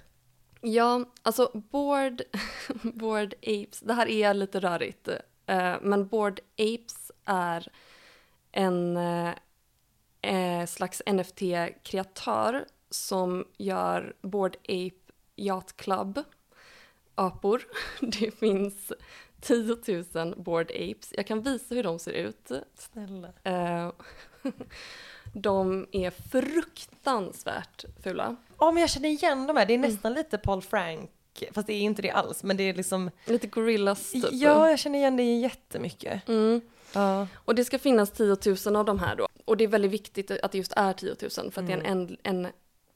[0.60, 2.22] Ja, alltså Bored,
[2.82, 5.08] Bored Apes, det här är lite rörigt.
[5.46, 7.68] eh, men Bored Apes är
[8.52, 8.96] en
[10.22, 15.01] eh, slags NFT-kreatör som gör Bored Ape
[15.36, 16.22] Yacht Club
[17.14, 17.62] apor.
[18.00, 18.92] Det finns
[19.40, 19.76] 10
[20.14, 21.12] 000 Bored Apes.
[21.16, 22.50] Jag kan visa hur de ser ut.
[22.74, 23.28] Snälla.
[23.44, 23.92] Eh,
[25.34, 28.36] de är fruktansvärt fula.
[28.58, 31.10] Ja men jag känner igen de här, det är nästan lite Paul Frank,
[31.52, 34.24] fast det är inte det alls, men det är liksom, Lite gorillas typ.
[34.32, 36.28] ja jag känner igen det jättemycket.
[36.28, 36.60] Mm.
[36.94, 37.26] Ja.
[37.34, 39.28] Och det ska finnas 10 000 av de här då.
[39.44, 41.78] Och det är väldigt viktigt att det just är 10 000 för att det är
[41.78, 42.46] en, änd, en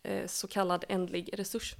[0.02, 1.74] eh, så kallad ändlig resurs.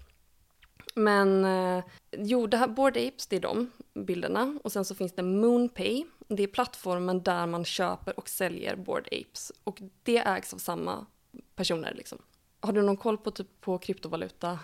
[0.94, 4.58] Men eh, jo, det här Bored Apes, det är de bilderna.
[4.64, 6.04] Och sen så finns det Moonpay.
[6.28, 9.52] Det är plattformen där man köper och säljer Bored Apes.
[9.64, 11.06] Och det ägs av samma
[11.54, 12.18] personer liksom.
[12.60, 14.58] Har du någon koll på, typ, på kryptovaluta?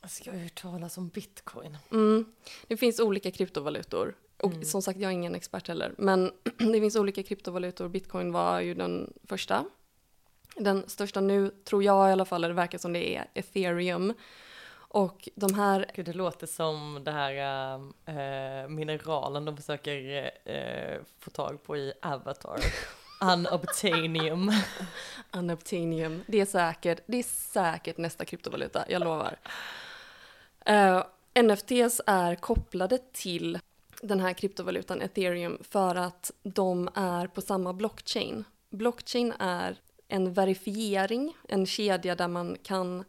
[0.00, 1.78] Alltså jag har hört talas om bitcoin.
[1.90, 2.24] Mm.
[2.66, 4.14] Det finns olika kryptovalutor.
[4.36, 5.94] Och som sagt, jag är ingen expert heller.
[5.98, 7.88] Men det finns olika kryptovalutor.
[7.88, 9.64] Bitcoin var ju den första.
[10.56, 14.14] Den största nu, tror jag i alla fall, eller det verkar som det är ethereum.
[14.92, 17.34] Och de här, Gud, det låter som det här
[18.06, 22.60] äh, mineralen de försöker äh, få tag på i Avatar.
[23.32, 24.52] Unobtainium.
[25.32, 29.38] unobtainium, det är säkert, det är säkert nästa kryptovaluta, jag lovar.
[30.70, 31.04] Uh,
[31.42, 33.58] NFTs är kopplade till
[34.02, 38.44] den här kryptovalutan ethereum för att de är på samma blockchain.
[38.70, 39.76] Blockchain är
[40.08, 43.04] en verifiering, en kedja där man kan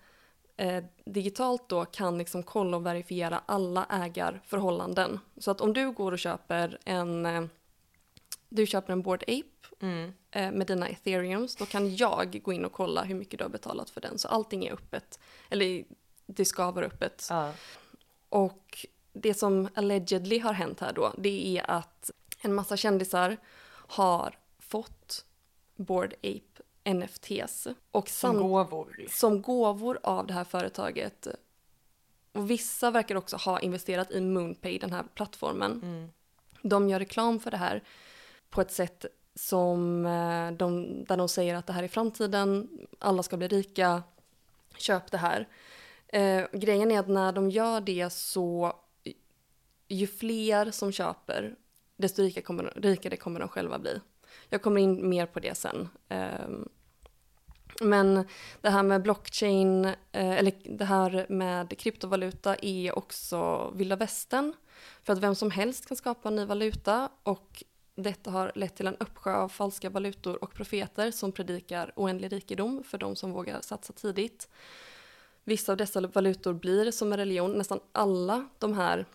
[0.58, 5.20] eh, digitalt då kan liksom kolla och verifiera alla ägarförhållanden.
[5.38, 7.44] Så att om du går och köper en, eh,
[8.50, 9.48] du köper en Bored Ape
[9.82, 10.14] Mm.
[10.32, 13.50] eh, med dina ethereums, då kan jag gå in och kolla hur mycket du har
[13.50, 14.18] betalat för den.
[14.18, 15.84] Så allting är öppet, eller
[16.26, 17.28] det ska vara öppet.
[17.30, 17.54] Ja.
[18.30, 23.38] Och det som allegedly har hänt här då, det är att en massa kändisar
[23.72, 25.26] har fått
[25.76, 26.51] Bored Ape
[26.84, 27.68] NFTs.
[27.92, 29.06] Och Som gåvor.
[29.10, 31.28] som gåvor av det här företaget.
[32.32, 35.72] Och vissa verkar också ha investerat i Moonpay, den här plattformen.
[35.84, 36.10] Mm.
[36.62, 37.84] De gör reklam för det här
[38.50, 39.06] på ett sätt
[39.36, 42.70] som eh, de, där de säger att det här är framtiden,
[43.00, 44.04] alla ska bli rika,
[44.78, 45.48] köp det här.
[46.08, 48.74] Eh, grejen är att när de gör det så,
[49.88, 51.56] ju fler som köper,
[51.96, 54.00] desto rika kommer, rikare kommer de själva bli.
[54.54, 55.90] Jag kommer in mer på det sen.
[56.10, 56.70] Ehm,
[57.82, 58.28] men
[58.62, 64.54] det här med blockchain, eh, eller det här med kryptovaluta är också vilda västern.
[65.04, 67.64] För att vem som helst kan skapa en ny valuta och
[67.96, 72.84] detta har lett till en uppsjö av falska valutor och profeter som predikar oändlig rikedom
[72.84, 74.50] för de som vågar satsa tidigt.
[75.44, 77.52] Vissa av dessa valutor blir som en religion.
[77.52, 79.06] Nästan alla de här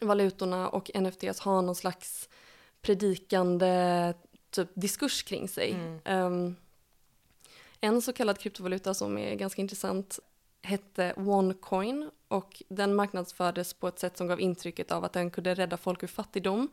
[0.00, 2.28] valutorna och NFTs har någon slags
[2.82, 4.14] predikande
[4.54, 5.72] typ diskurs kring sig.
[5.72, 6.00] Mm.
[6.04, 6.56] Ehm,
[7.80, 10.18] en så kallad kryptovaluta som är ganska intressant
[10.62, 15.54] hette OneCoin och den marknadsfördes på ett sätt som gav intrycket av att den kunde
[15.54, 16.68] rädda folk ur fattigdom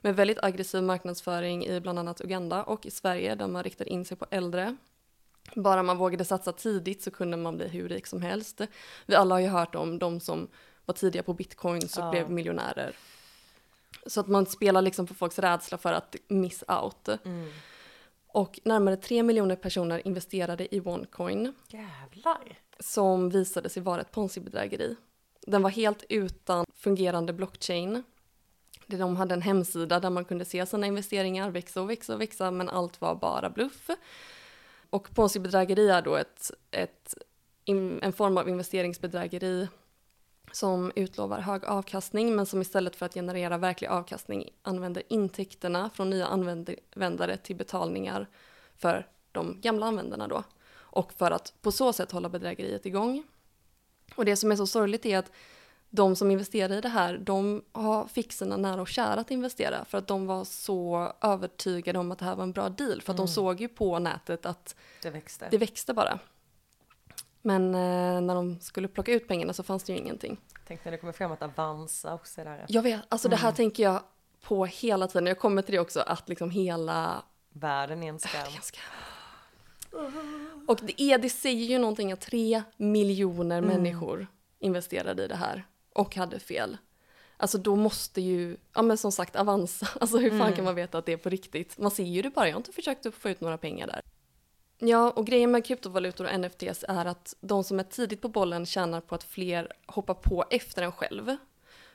[0.00, 4.04] med väldigt aggressiv marknadsföring i bland annat Uganda och i Sverige där man riktar in
[4.04, 4.76] sig på äldre.
[5.54, 8.60] Bara man vågade satsa tidigt så kunde man bli hur rik som helst.
[9.06, 10.48] Vi alla har ju hört om de som
[10.84, 12.10] var tidiga på bitcoins och Ja.
[12.10, 12.96] blev miljonärer.
[14.06, 17.08] Så att man spelar liksom på folks rädsla för att miss out.
[17.08, 17.48] Mm.
[18.26, 22.58] Och närmare 3 miljoner personer investerade i OneCoin Jävlar.
[22.80, 24.96] som visade sig vara ett ponzi-bedrägeri.
[25.46, 28.02] Den var helt utan fungerande blockchain.
[28.86, 32.50] De hade en hemsida där man kunde se sina investeringar växa och växa och växa
[32.50, 33.90] men allt var bara bluff.
[34.90, 37.14] Och ponzi-bedrägeri är då ett, ett,
[38.02, 39.68] en form av investeringsbedrägeri
[40.52, 46.10] som utlovar hög avkastning men som istället för att generera verklig avkastning använder intäkterna från
[46.10, 48.26] nya användare till betalningar
[48.76, 50.42] för de gamla användarna då.
[50.74, 53.22] Och för att på så sätt hålla bedrägeriet igång.
[54.14, 55.32] Och det som är så sorgligt är att
[55.90, 59.84] de som investerade i det här, de har, fick sina nära och kära att investera
[59.84, 63.02] för att de var så övertygade om att det här var en bra deal.
[63.02, 65.48] För att de såg ju på nätet att Det växte.
[65.50, 66.18] det växte bara.
[67.42, 70.40] Men eh, när de skulle plocka ut pengarna så fanns det ju ingenting.
[70.66, 72.64] Tänk när det kommer fram att Avanza också är där.
[72.68, 74.02] Jag vet, alltså det här tänker jag
[74.42, 75.26] på hela tiden.
[75.26, 77.22] Jag kommer till det också, att liksom hela...
[77.52, 78.42] Världen är en skam.
[80.66, 84.26] Och det, är, det säger ju någonting att tre miljoner människor
[84.58, 86.76] investerade i det här och hade fel.
[87.36, 90.98] Alltså då måste ju, ja men som sagt Avanza, alltså hur fan kan man veta
[90.98, 91.78] att det är på riktigt?
[91.78, 94.02] Man ser ju det bara, jag har inte försökt att få ut några pengar där.
[94.78, 98.66] Ja, och grejen med kryptovalutor och NFTs är att de som är tidigt på bollen
[98.66, 101.36] tjänar på att fler hoppar på efter en själv.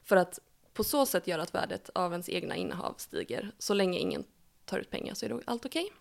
[0.03, 0.39] För att
[0.73, 3.51] på så sätt göra att värdet av ens egna innehav stiger.
[3.59, 4.23] Så länge ingen
[4.65, 5.91] tar ut pengar så är då allt okej.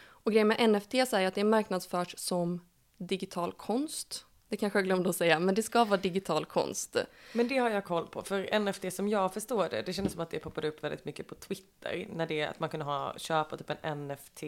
[0.00, 2.60] Och grejen med NFTs är att det marknadsförs som
[2.96, 4.24] digital konst.
[4.48, 6.96] Det kanske jag glömde att säga, men det ska vara digital konst.
[7.32, 10.22] Men det har jag koll på, för NFT som jag förstår det, det kändes som
[10.22, 13.56] att det poppade upp väldigt mycket på Twitter, när det att man kunde ha, köpa
[13.56, 14.42] typ en NFT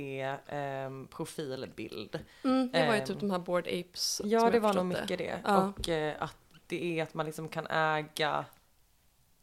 [0.46, 2.18] ehm, profilbild.
[2.44, 4.20] Mm, det var ju Ehm, typ de här Bored Apes.
[4.24, 5.40] Ja, det var nog mycket det.
[5.44, 5.72] Ja.
[5.78, 6.36] Och eh, att
[6.66, 8.44] det är att man liksom kan äga,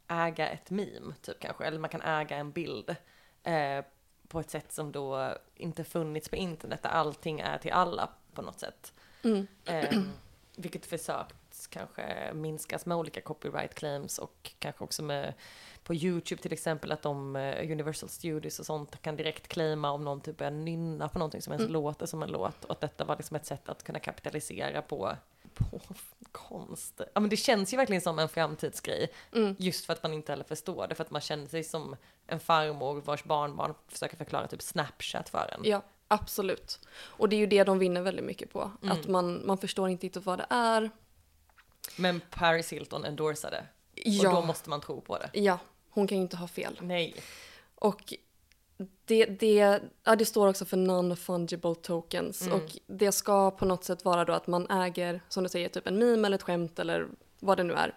[0.07, 2.95] äga ett meme, typ kanske, eller man kan äga en bild.
[3.43, 3.85] Eh,
[4.27, 8.41] på ett sätt som då inte funnits på internet, där allting är till alla på
[8.41, 8.93] något sätt.
[9.23, 9.47] Mm.
[10.59, 15.33] Vilket försökt kanske minskas med olika copyright claims och kanske också med
[15.83, 20.03] på YouTube till exempel att de eh, Universal Studios och sånt kan direkt claima om
[20.05, 21.73] någon typ börjar nynna på någonting som ens Mm.
[21.73, 25.15] låter som en låt och att detta var liksom ett sätt att kunna kapitalisera på,
[25.53, 25.79] på
[26.31, 27.01] konst.
[27.13, 29.55] Ja men det känns ju verkligen som en framtidsgrej Mm.
[29.59, 31.95] just för att man inte heller förstår det för att man känner sig som
[32.27, 35.61] en farmor vars barnbarn försöker förklara typ Snapchat för en.
[35.63, 36.79] Ja, absolut.
[36.99, 38.71] Och det är ju det de vinner väldigt mycket på.
[38.83, 38.97] Mm.
[38.97, 40.91] Att man, man förstår inte riktigt vad det är.
[41.95, 45.29] Men Paris Hilton endorsade Ja, och då måste man tro på det.
[45.33, 46.79] ja, hon kan ju inte ha fel.
[46.81, 47.15] Nej.
[47.75, 48.13] Och
[49.05, 52.41] det, det, ja, det står också för non-fungible tokens.
[52.41, 52.53] Mm.
[52.53, 55.87] Och det ska på något sätt vara då att man äger, som du säger, typ
[55.87, 57.07] en meme eller ett skämt eller
[57.39, 57.95] vad det nu är.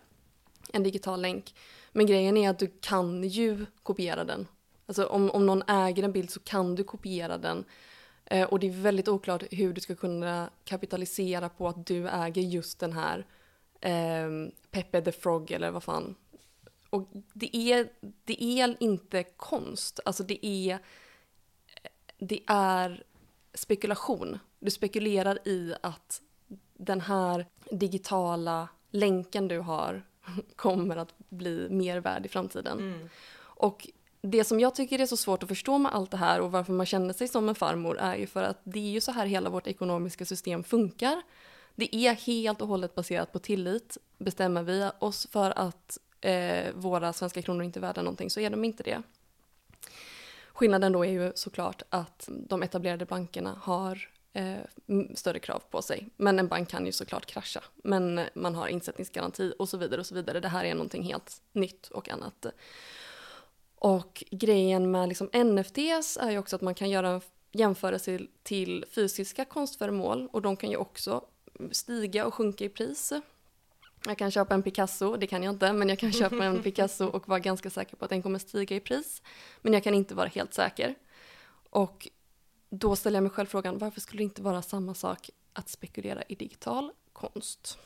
[0.72, 1.54] En digital länk.
[1.92, 4.46] Men grejen är att du kan ju kopiera den.
[4.86, 7.64] Alltså om, om någon äger en bild så kan du kopiera den.
[8.30, 12.42] Eh, och det är väldigt oklart hur du ska kunna kapitalisera på att du äger
[12.42, 13.26] just den här
[13.80, 14.28] eh,
[14.70, 16.14] Pepe the Frog eller vad fan.
[16.90, 17.88] Och det är,
[18.24, 20.78] det är inte konst, alltså det är,
[22.18, 23.04] det är
[23.54, 24.38] spekulation.
[24.58, 26.22] Du spekulerar i att
[26.74, 30.02] den här digitala länken du har
[30.56, 32.78] kommer att bli mer värd i framtiden.
[32.78, 33.08] Mm.
[33.38, 33.88] Och
[34.22, 36.72] det som jag tycker är så svårt att förstå med allt det här och varför
[36.72, 39.26] man känner sig som en farmor är ju för att det är ju så här
[39.26, 41.22] hela vårt ekonomiska system funkar.
[41.74, 43.96] Det är helt och hållet baserat på tillit.
[44.18, 48.50] Bestämmer vi oss för att eh, våra svenska kronor inte är värda någonting så är
[48.50, 49.02] de inte det.
[50.52, 54.56] Skillnaden då är ju såklart att de etablerade bankerna har eh,
[55.14, 56.08] större krav på sig.
[56.16, 57.60] Men en bank kan ju såklart krascha.
[57.84, 60.40] Men man har insättningsgaranti och så vidare och så vidare.
[60.40, 62.46] Det här är någonting helt nytt och annat.
[63.80, 67.20] Och grejen med liksom NFTs är ju också att man kan göra en
[67.52, 71.24] jämförelse till, till fysiska konstföremål och de kan ju också
[71.70, 73.12] stiga och sjunka i pris.
[74.06, 77.04] Jag kan köpa en Picasso, det kan jag inte, men jag kan köpa en Picasso
[77.04, 79.22] och vara ganska säker på att den kommer stiga i pris.
[79.62, 80.94] Men jag kan inte vara helt säker.
[81.70, 82.08] Och
[82.70, 86.22] då ställer jag mig själv frågan, varför skulle det inte vara samma sak att spekulera
[86.28, 87.78] i digital konst?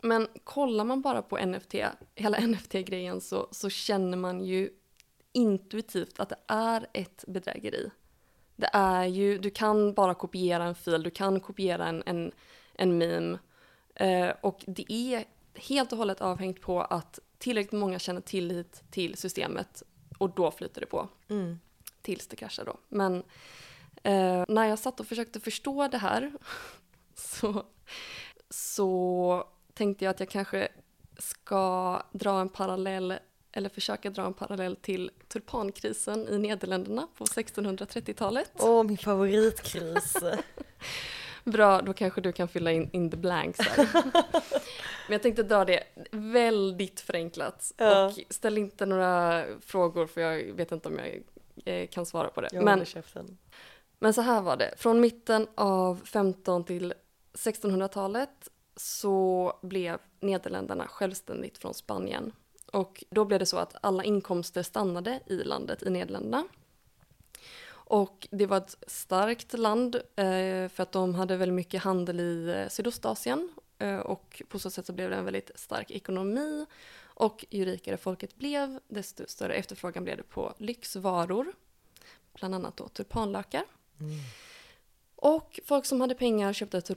[0.00, 1.74] Men kollar man bara på NFT,
[2.14, 4.70] hela NFT-grejen så, så känner man ju
[5.32, 7.90] intuitivt att det är ett bedrägeri.
[8.56, 12.32] Det är ju, du kan bara kopiera en fil, du kan kopiera en, en,
[12.74, 13.38] en meme.
[13.94, 15.24] Eh, och det är
[15.54, 19.82] helt och hållet avhängt på att tillräckligt många känner tillit till systemet
[20.18, 21.08] och då flyter det på.
[21.28, 21.60] Mm.
[22.02, 22.76] Tills det kraschar då.
[22.88, 23.16] Men
[24.02, 26.32] eh, när jag satt och försökte förstå det här
[27.14, 27.64] så,
[28.50, 30.68] så tänkte jag att jag kanske
[31.18, 33.14] ska dra en parallell
[33.52, 38.52] eller försöka dra en parallell till tulpankrisen i Nederländerna på 1630-talet.
[38.58, 40.16] Åh, min favoritkris.
[41.44, 43.88] Bra, då kanske du kan fylla in, in the blanks här.
[45.06, 47.72] Men jag tänkte dra det väldigt förenklat.
[47.76, 48.06] Ja.
[48.06, 51.22] Och ställ inte några frågor för jag vet inte om jag
[51.64, 52.48] eh, kan svara på det.
[52.52, 52.86] Jag Men.
[53.98, 54.74] Men så här var det.
[54.76, 56.94] Från mitten av 15 till
[57.32, 62.32] 1600-talet så blev Nederländerna självständigt från Spanien.
[62.72, 66.44] Och då blev det så att alla inkomster stannade i landet, i Nederländerna.
[67.90, 72.54] Och det var ett starkt land eh, för att de hade väldigt mycket handel i
[72.56, 73.50] eh, Sydostasien.
[73.78, 76.66] Eh, och på så sätt så blev det en väldigt stark ekonomi.
[77.02, 81.52] Och ju rikare folket blev, desto större efterfrågan blev det på lyxvaror.
[82.34, 83.64] Bland annat då tulpanlökar.
[84.00, 84.18] Mm.
[85.16, 86.94] Och folk som hade pengar köpte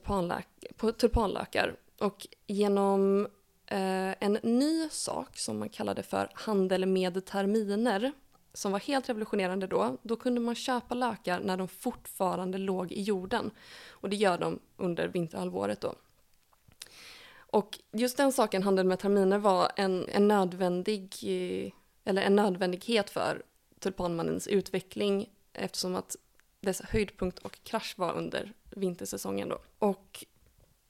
[0.77, 1.75] på tulpanlökar.
[1.97, 3.27] Och genom
[3.73, 8.11] Eh, en ny sak som man kallade för handel med terminer,
[8.53, 13.01] som var helt revolutionerande då, då kunde man köpa lökar när de fortfarande låg i
[13.01, 13.51] jorden.
[13.89, 15.95] Och det gör de under vinterhalvåret då.
[17.35, 21.71] Och just den saken, handel med terminer, var en, en nödvändig, eh,
[22.05, 23.43] eller en nödvändighet för
[23.79, 26.15] tulpanmannens utveckling eftersom att
[26.59, 29.59] dess höjdpunkt och krasch var under vintersäsongen då.
[29.79, 30.25] Och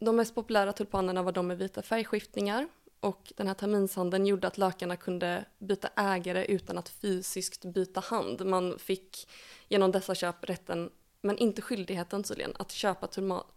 [0.03, 2.67] de mest populära tulpanerna var de med vita färgskiftningar
[2.99, 8.45] och den här terminshandeln gjorde att lökarna kunde byta ägare utan att fysiskt byta hand.
[8.45, 9.27] Man fick
[9.69, 10.89] genom dessa köp rätten,
[11.21, 13.07] men inte skyldigheten tydligen, att köpa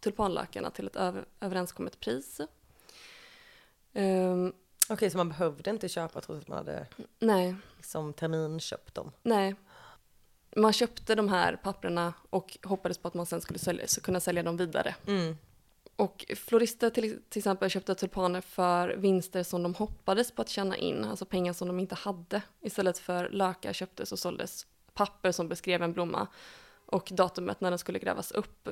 [0.01, 2.41] tulpanlökarna till ett över- överenskommet pris.
[3.93, 4.53] Ehm,
[4.89, 6.87] Okej, så man behövde inte köpa trots att man hade
[7.19, 9.13] nej, liksom terminköpt dem?
[9.23, 9.55] Nej.
[10.57, 14.21] Man köpte de här papperna och hoppades på att man sen skulle sälja, så kunna
[14.21, 14.95] sälja dem vidare.
[15.07, 15.37] Mm.
[15.97, 20.77] Och florister till, till exempel köpte tulpaner för vinster som de hoppades på att tjäna
[20.77, 22.43] in, alltså pengar som de inte hade.
[22.61, 26.27] Istället för lökar köptes och såldes papper som beskrev en blomma
[26.87, 28.69] och datumet när den skulle grävas upp.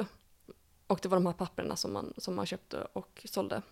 [0.87, 3.62] Och det var de här papperna som man, som man köpte och sålde.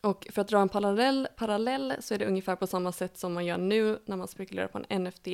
[0.00, 3.32] Och för att dra en parallell, parallell så är det ungefär på samma sätt som
[3.34, 5.28] man gör nu när man spekulerar på en NFT.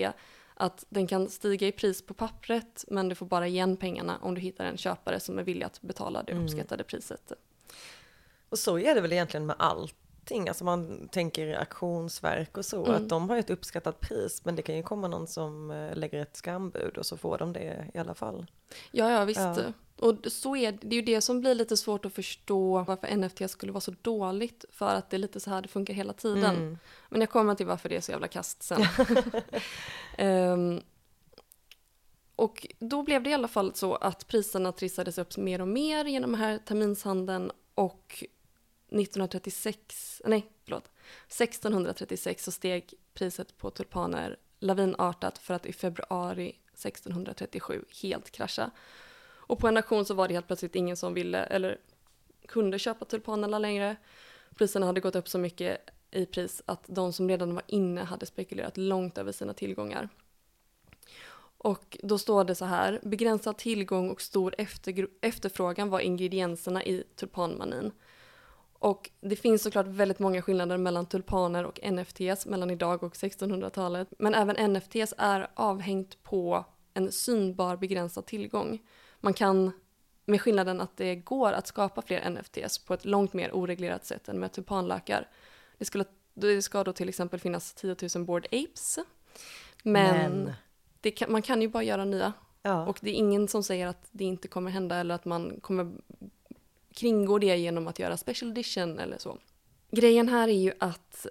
[0.54, 4.34] Att den kan stiga i pris på pappret men du får bara igen pengarna om
[4.34, 6.44] du hittar en köpare som är villig att betala det Mm.
[6.44, 7.32] uppskattade priset.
[8.48, 9.56] Och så är det väl egentligen med
[10.24, 13.02] allting, alltså man tänker auktionsverk och så, Mm.
[13.02, 15.96] att de har ju ett uppskattat pris, men det kan ju komma någon som eh,
[15.96, 18.46] lägger ett skambud och så får de det i alla fall.
[18.92, 19.40] Ja, ja visst.
[19.40, 19.56] Ja.
[19.98, 23.50] Och så är det, är ju det som blir lite svårt att förstå varför NFT
[23.50, 26.56] skulle vara så dåligt för att det är lite så här det funkar hela tiden.
[26.56, 26.78] Mm.
[27.08, 28.82] Men jag kommer till varför det är så jävla kast sen.
[30.18, 30.80] Ehm,
[32.36, 36.04] och då blev det i alla fall så att priserna trissades upp mer och mer
[36.04, 38.24] genom den här terminshandeln och
[39.00, 40.90] 1936, nej förlåt,
[41.26, 48.70] 1636 så steg priset på tulpaner lavinartat för att i februari 1637 helt krascha.
[49.46, 51.78] Och på en auktion så var det helt plötsligt ingen som ville eller
[52.48, 53.96] kunde köpa tulpanerna längre.
[54.54, 58.26] Priserna hade gått upp så mycket i pris att de som redan var inne hade
[58.26, 60.08] spekulerat långt över sina tillgångar.
[61.58, 64.54] Och då står det så här, begränsad tillgång och stor
[65.20, 67.92] efterfrågan var ingredienserna i tulpanmanin.
[68.78, 74.08] Och det finns såklart väldigt många skillnader mellan tulpaner och NFTs mellan idag och 1600-talet.
[74.18, 76.64] Men även NFTs är avhängt på
[76.94, 78.82] en synbar begränsad tillgång.
[79.20, 79.72] Man kan,
[80.24, 84.28] med skillnaden att det går att skapa fler NFTs på ett långt mer oreglerat sätt
[84.28, 85.28] än med tulpanlökar.
[85.78, 86.04] Det, skulle,
[86.34, 88.98] det ska då till exempel finnas 10 000 Bored Apes.
[89.82, 90.52] Men,
[91.00, 92.32] Det kan, man kan ju bara göra nya.
[92.62, 92.86] ja.
[92.86, 95.92] Och det är ingen som säger att det inte kommer hända eller att man kommer
[96.94, 99.38] kringgå det genom att göra special edition eller så.
[99.90, 101.26] Grejen här är ju att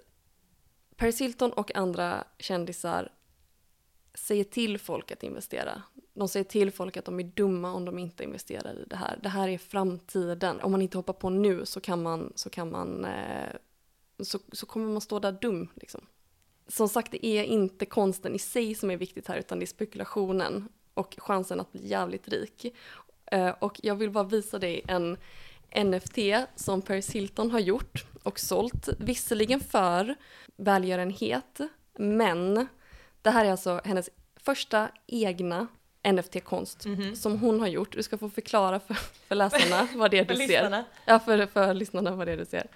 [0.96, 3.12] Paris Hilton och andra kändisar
[4.14, 5.82] säger till folk att investera.
[6.14, 9.18] De säger till folk att de är dumma om de inte investerar i det här.
[9.22, 10.60] Det här är framtiden.
[10.60, 13.50] Om man inte hoppar på nu så kan man, så kan man, eh,
[14.20, 16.06] så, så kommer man stå där dum liksom.
[16.68, 19.66] Som sagt, det är inte konsten i sig som är viktigt här utan det är
[19.66, 22.74] spekulationen och chansen att bli jävligt rik.
[23.26, 25.16] Eh, och jag vill bara visa dig en
[25.74, 26.18] NFT
[26.56, 30.14] som Paris Hilton har gjort och sålt, visserligen för
[30.56, 31.60] välgörenhet,
[31.98, 32.66] men
[33.22, 35.66] det här är alltså hennes första egna
[36.12, 37.16] NFT-konst Mhm.
[37.16, 37.92] som hon har gjort.
[37.92, 38.94] Du ska få förklara för,
[39.28, 40.84] för läsarna vad det är du ser.
[41.06, 42.66] Ja, för, för lyssnarna vad det är du ser.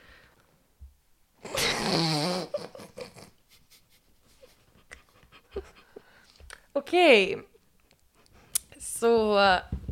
[6.73, 7.39] Okej.
[8.81, 9.39] Så,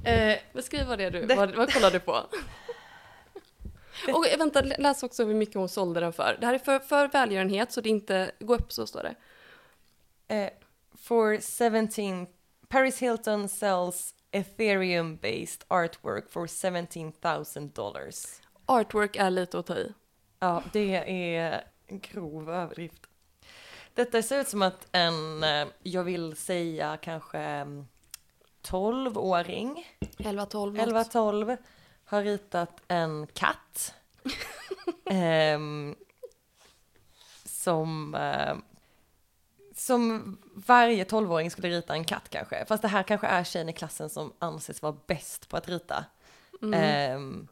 [0.05, 2.27] eh, Beskriv vad det är du, Det- vad, vad kollar du på?
[4.15, 6.37] Och vänta, läs också hur mycket hon sålde den för.
[6.41, 9.15] Det här är för, för välgörenhet så det är inte, gå upp så står det.
[10.35, 10.51] eh,
[10.95, 11.41] for
[11.87, 12.27] 17,
[12.69, 18.25] Paris Hilton sells ethereum-based artwork for 17,000 dollars.
[18.67, 19.93] Artwork är lite att ta i.
[20.39, 20.97] Ja, det
[21.37, 23.07] är en grov överdrift.
[23.95, 27.87] Detta ser ut som att en, eh, jag vill säga kanske mm,
[28.63, 31.57] 12-åring, 11-12 11-12,
[32.05, 33.95] har ritat en katt.
[35.11, 35.95] ehm,
[37.45, 38.57] som, eh,
[39.75, 42.65] som varje 12-åring skulle rita en katt kanske.
[42.69, 46.05] Fast det här kanske är tjejen i klassen som anses vara bäst på att rita.
[46.63, 46.75] Mm.
[46.75, 47.49] Ehm,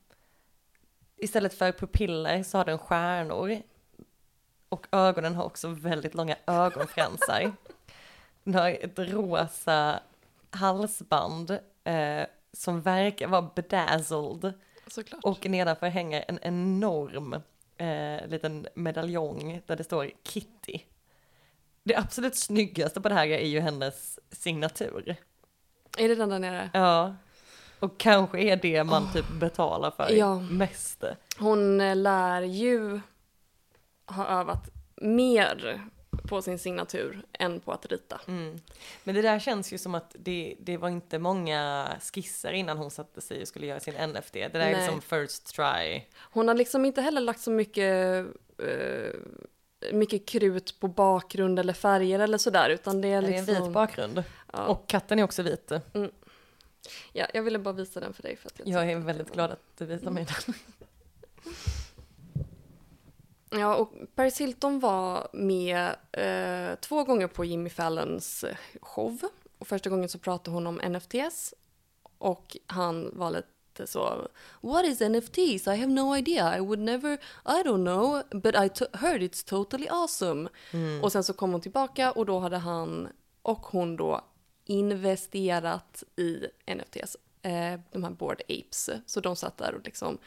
[1.17, 3.59] istället för pupiller så har den stjärnor.
[4.69, 7.53] Och ögonen har också väldigt långa ögonfransar.
[8.45, 10.01] Den har ett rosa
[10.51, 14.53] halsband eh, som verkar vara bedazzled.
[14.87, 15.25] Såklart.
[15.25, 17.33] Och nedanför hänger en enorm
[17.77, 20.79] eh, liten medaljong där det står Kitty.
[21.83, 25.17] Det absolut snyggaste på det här är ju hennes signatur.
[25.99, 26.71] Är det den där nere?
[26.75, 27.15] Ja.
[27.81, 30.39] Och kanske är det man typ betalar för Ja.
[30.41, 31.05] mest.
[31.39, 33.01] Hon eh, lär ju
[34.07, 35.81] ha övat mer
[36.23, 38.21] på sin signatur än på att rita.
[38.29, 38.61] Mm.
[39.05, 42.91] Men det där känns ju som att det, det var inte många skisser innan hon
[42.91, 44.33] satte sig och skulle göra sin NFT.
[44.33, 44.75] Det där är Nej.
[44.75, 46.03] liksom first try.
[46.17, 48.27] Hon har liksom inte heller lagt så mycket,
[48.59, 49.11] eh,
[49.93, 53.55] mycket krut på bakgrund eller färger eller sådär utan det är Det är liksom...
[53.57, 54.23] en vit bakgrund.
[54.53, 54.67] ja.
[54.67, 55.73] Och katten är också vit.
[57.13, 58.37] ja, jag ville bara visa den för dig.
[58.37, 60.55] För att jag, Jag är väldigt glad att du visar mig den.
[63.59, 69.19] Ja, och Paris Hilton var med eh, två gånger på Jimmy Fallons eh, show.
[69.59, 71.55] Och första gången så pratade hon om NFTs
[72.19, 74.29] och han var lite så
[74.61, 75.67] What is NFTs?
[75.67, 76.59] I have no idea.
[76.59, 77.13] I would never,
[77.45, 80.49] I don't know, but I heard it's totally awesome.
[81.03, 83.09] Och sen så kom hon tillbaka och då hade han
[83.43, 84.21] och hon då
[84.65, 88.91] investerat i NFTs, eh, de här Bored Apes.
[89.07, 90.19] Så de satt där och liksom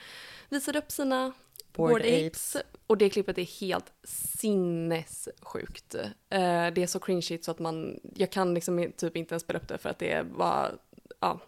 [0.49, 1.34] visade upp sina
[1.78, 2.57] Bored Apes.
[2.88, 5.95] Och det klippet är helt sinnessjukt.
[6.30, 9.59] Eh, det är så cringeigt så att man, jag kan liksom typ inte ens spela
[9.59, 10.78] upp det för att det var,
[11.19, 11.39] ja,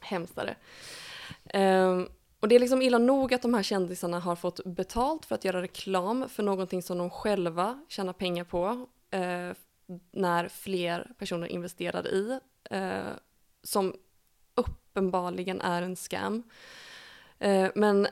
[0.00, 0.56] hemskt är det.
[1.58, 2.02] Eh,
[2.40, 5.44] och det är liksom illa nog att de här kändisarna har fått betalt för att
[5.44, 9.56] göra reklam för någonting som de själva tjänar pengar på eh,
[10.12, 12.38] när fler personer investerar i,
[12.70, 13.02] eh,
[13.62, 13.94] som
[14.54, 16.42] uppenbarligen är en scam.
[17.74, 18.08] Men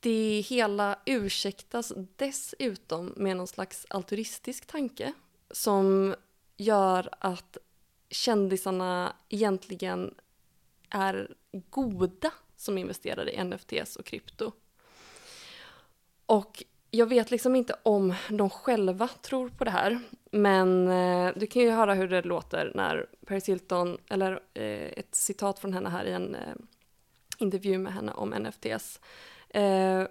[0.00, 5.12] det hela ursäktas dessutom med någon slags altruistisk tanke
[5.50, 6.14] som
[6.56, 7.56] gör att
[8.10, 10.14] kändisarna egentligen
[10.90, 11.34] är
[11.70, 14.52] goda som investerare i NFTs och krypto.
[16.26, 20.00] Och jag vet liksom inte om de själva tror på det här,
[20.30, 25.14] men eh, du kan ju höra hur det låter när Paris Hilton, eller eh, ett
[25.14, 26.54] citat från henne här i en eh,
[27.38, 29.00] intervju med henne om NFTs.
[29.48, 30.06] Eh,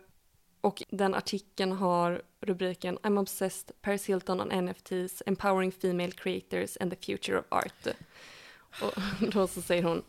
[0.61, 6.91] och den artikeln har rubriken I'm obsessed, Paris Hilton on NFTs, empowering female creators and
[6.91, 7.88] the future of art.
[8.81, 8.93] Och
[9.31, 10.03] då så säger hon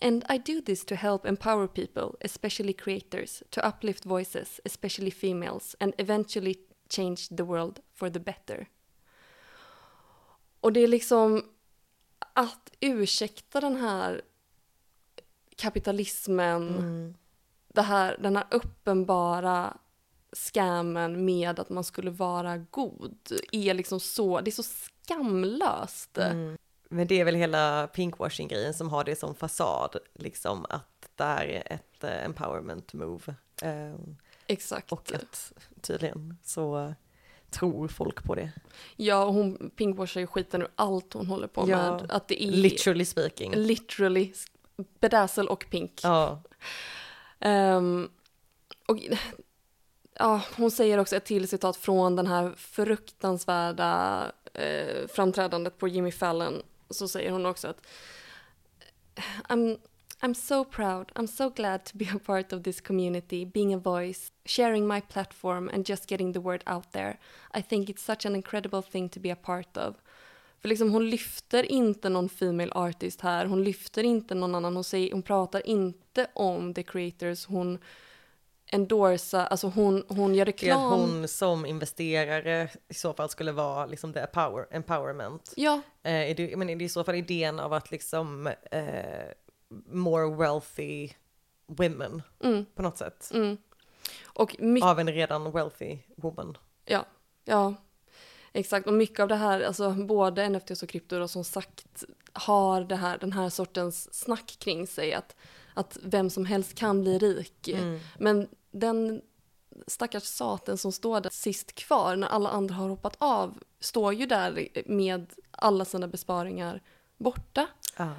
[0.00, 5.76] And I do this to help empower people, especially creators, to uplift voices, especially females,
[5.80, 6.54] and eventually
[6.88, 8.68] change the world for the better.
[10.60, 11.44] Och det är liksom
[12.32, 14.22] att ursäkta den här
[15.56, 17.14] kapitalismen, Mm
[17.78, 19.76] det här, den här uppenbara
[20.32, 26.18] scammen med att man skulle vara god är liksom så, det är så skamlöst.
[26.18, 26.56] Mm.
[26.88, 31.46] Men det är väl hela pinkwashing-grejen som har det som fasad, liksom att det här
[31.46, 33.34] är ett eh, empowerment move.
[33.62, 33.94] Eh,
[34.46, 34.92] Exakt.
[34.92, 36.94] och att tydligen så
[37.50, 38.52] tror folk på det.
[38.96, 42.10] Ja, och hon pinkwashar ju skiten ur allt hon håller på Ja, med.
[42.10, 43.54] Att det är Literally speaking.
[43.54, 44.32] literally
[45.00, 46.00] bedazzle och pink.
[46.02, 46.42] Ja,
[47.40, 48.10] Um,
[48.86, 48.98] och
[50.14, 56.12] ja, hon säger också ett till citat från den här fruktansvärda eh, framträdandet på Jimmy
[56.12, 56.62] Fallon.
[56.90, 57.86] Så säger hon också att
[59.48, 59.78] I'm,
[60.20, 63.78] I'm so proud, I'm so glad to be a part of this community, being a
[63.78, 67.18] voice, sharing my platform and just getting the word out there.
[67.54, 69.94] I think it's such an incredible thing to be a part of.
[70.60, 74.84] För liksom hon lyfter inte någon female artist här, hon lyfter inte någon annan, hon,
[74.84, 77.78] säger, hon pratar inte om the creators, hon
[78.72, 80.82] endorsar, alltså hon, hon gör reklam.
[81.00, 85.52] hon som investerare i så fall skulle vara liksom det power, empowerment.
[85.56, 88.84] Ja, Eh, är det, men är det i så fall idén av att liksom eh,
[89.90, 91.08] more wealthy
[91.66, 93.30] women mm, på något sätt.
[93.34, 93.56] mm.
[94.24, 96.56] Och Av en redan wealthy woman.
[96.84, 97.04] ja,
[97.44, 97.74] ja,
[98.58, 98.86] exakt.
[98.86, 102.96] Och mycket av det här, alltså både NFTs och krypto då, som sagt har det
[102.96, 105.36] här, den här sortens snack kring sig att,
[105.74, 107.68] att vem som helst kan bli rik.
[107.68, 108.00] Mm.
[108.18, 109.22] Men den
[109.86, 114.26] stackars saten som står där sist kvar när alla andra har hoppat av står ju
[114.26, 116.82] där med alla sina besparingar
[117.16, 117.66] borta.
[117.96, 118.14] Ja.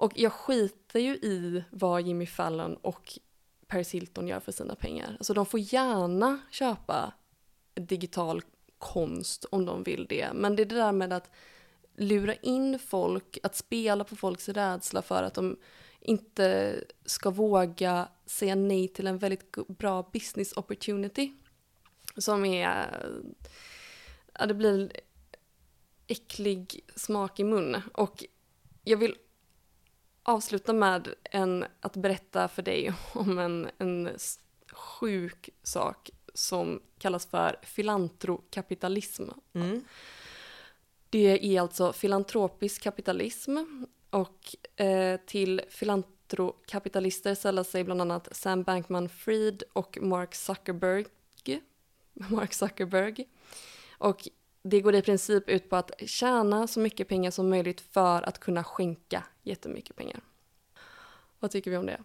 [0.00, 3.18] Och jag skiter ju i vad Jimmy Fallon och
[3.66, 5.16] Paris Hilton gör för sina pengar.
[5.18, 7.12] Alltså de får gärna köpa
[7.74, 8.42] digital
[8.80, 10.32] konst om de vill det.
[10.34, 11.30] Men det är det där med att
[11.96, 15.56] lura in folk, att spela på folks rädsla för att de
[16.00, 16.74] inte
[17.04, 21.32] ska våga säga nej till en väldigt bra business opportunity.
[22.16, 23.06] Som är,
[24.38, 24.92] ja det blir
[26.06, 27.82] äcklig smak i mun.
[27.94, 28.24] Och
[28.84, 29.16] jag vill
[30.22, 34.10] avsluta med en, att berätta för dig om en, en
[34.72, 39.22] sjuk sak som kallas för filantrokapitalism.
[39.52, 39.84] Mm.
[41.10, 43.58] Det är alltså filantropisk kapitalism
[44.10, 51.06] och eh, till filantrokapitalister sällar sig bland annat Sam Bankman-Fried och Mark Zuckerberg.
[52.12, 53.28] Mark Zuckerberg.
[53.98, 54.28] Och
[54.62, 58.38] det går i princip ut på att tjäna så mycket pengar som möjligt för att
[58.38, 60.20] kunna skänka jättemycket pengar.
[61.38, 62.00] Vad tycker vi om det?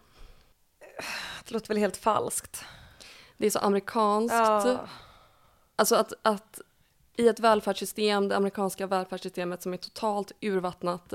[1.44, 2.64] Det låter väl helt falskt.
[3.36, 4.34] Det är så amerikanskt.
[4.34, 4.80] Ja.
[5.76, 6.60] Alltså att, att
[7.16, 11.14] i ett välfärdssystem, det amerikanska välfärdssystemet som är totalt urvattnat,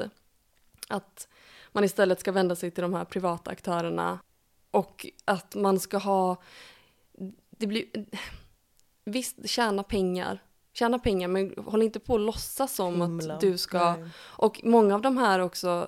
[0.88, 1.28] att
[1.72, 4.20] man istället ska vända sig till de här privata aktörerna
[4.72, 6.36] och att man ska ha,
[7.50, 7.86] det blir,
[9.06, 10.44] visst tjäna pengar,
[10.74, 13.34] tjäna pengar men håll inte på att låtsas som Himla.
[13.34, 14.10] att du ska, Nej.
[14.18, 15.88] och många av de här också,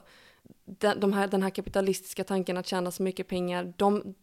[0.65, 4.15] de, de här, den här kapitalistiska tanken att tjäna så mycket pengar, de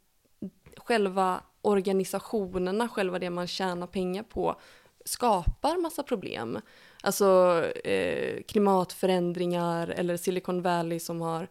[0.77, 4.61] själva organisationerna, själva det man tjänar pengar på,
[5.05, 6.61] skapar massa problem.
[7.03, 11.43] Alltså eh, klimatförändringar eller Silicon Valley som har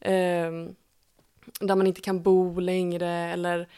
[0.00, 0.50] eh,
[1.60, 3.68] där man inte kan bo längre eller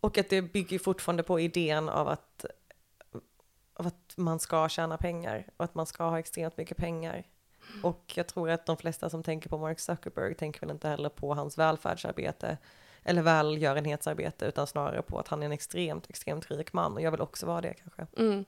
[0.00, 2.44] Och att det bygger fortfarande på idén av att,
[3.74, 7.24] av att man ska tjäna pengar och att man ska ha extremt mycket pengar.
[7.82, 11.08] Och jag tror att de flesta som tänker på Mark Zuckerberg tänker väl inte heller
[11.08, 12.58] på hans välfärdsarbete
[13.08, 17.10] eller välgörenhetsarbete utan snarare på att han är en extremt, extremt rik man och jag
[17.10, 18.06] vill också vara det kanske.
[18.16, 18.44] Mm.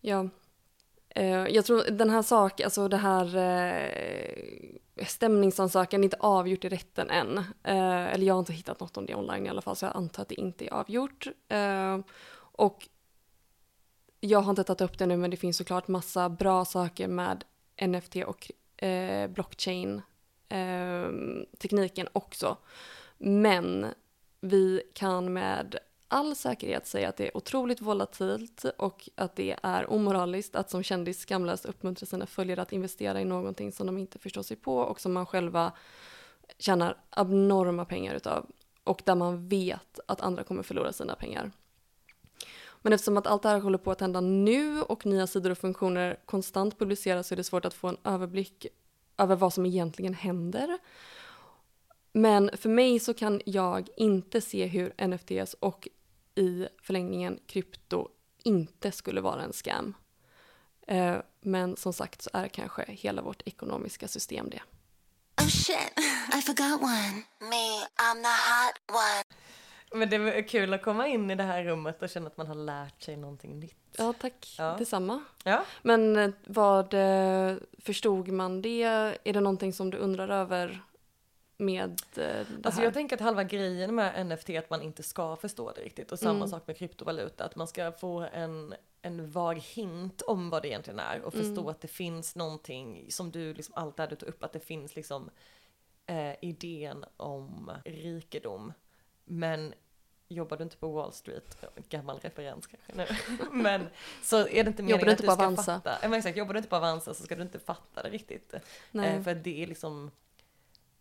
[0.00, 0.28] Ja.
[1.18, 6.68] Uh, jag tror den här saken, alltså det här uh, stämningsansökan är inte avgjort i
[6.68, 7.38] rätten än.
[7.38, 9.96] Uh, eller jag har inte hittat något om det online i alla fall så jag
[9.96, 11.26] antar att det inte är avgjort.
[12.58, 12.88] Och
[14.20, 17.44] jag har inte tagit upp det nu men det finns såklart massa bra saker med
[17.80, 18.50] NFT och
[18.86, 22.56] eh, blockchain-tekniken också.
[23.18, 23.86] Men
[24.40, 25.78] vi kan med
[26.08, 30.82] all säkerhet säga att det är otroligt volatilt och att det är omoraliskt att som
[30.82, 34.78] kändis skamlöst uppmuntra sina följare att investera i någonting som de inte förstår sig på
[34.78, 35.72] och som man själva
[36.58, 38.46] tjänar abnorma pengar utav
[38.84, 41.50] och där man vet att andra kommer förlora sina pengar.
[42.82, 45.58] Men eftersom att allt det här håller på att hända nu och nya sidor och
[45.58, 48.66] funktioner konstant publiceras så är det svårt att få en överblick
[49.18, 50.78] över vad som egentligen händer.
[52.16, 55.88] Men för mig så kan jag inte se hur NFTs och
[56.34, 58.08] i förlängningen krypto
[58.42, 59.94] inte skulle vara en scam.
[60.86, 64.62] Eh, Men som sagt så är kanske hela vårt ekonomiska system det.
[65.42, 65.92] Oh shit,
[66.38, 67.22] I forgot one.
[67.40, 69.24] Me, I'm the hot one.
[70.00, 72.46] Men det är kul att komma in i det här rummet och känna att man
[72.46, 73.94] har lärt sig någonting nytt.
[73.98, 74.54] Ja, tack.
[74.58, 74.76] Ja.
[74.78, 75.24] Detsamma.
[75.44, 78.82] Ja, Men eh, vad eh, förstod man det?
[79.24, 80.82] Är det någonting som du undrar över
[81.56, 82.84] med eh, det Alltså här?
[82.84, 86.12] jag tänker att halva grejen med NFT är att man inte ska förstå det riktigt
[86.12, 86.48] och samma Mm.
[86.48, 90.98] sak med kryptovaluta, att man ska få en, en vag hint om vad det egentligen
[91.00, 91.66] är och förstå Mm.
[91.68, 94.60] att det finns någonting som du liksom, allt det här du tar upp, att det
[94.60, 95.30] finns liksom
[96.06, 98.72] eh, idén om rikedom.
[99.24, 99.74] Men
[100.28, 101.56] jobbar du inte på Wall Street,
[101.88, 103.06] gammal referens kanske nu,
[103.62, 103.86] men
[104.22, 105.62] så är det inte meningen Jobbar du att du ska Avanza?
[105.62, 105.98] fatta.
[106.02, 108.54] Men exakt, jobbar du inte på Avanza så ska du inte fatta det riktigt.
[108.92, 110.10] Eh, för det är liksom,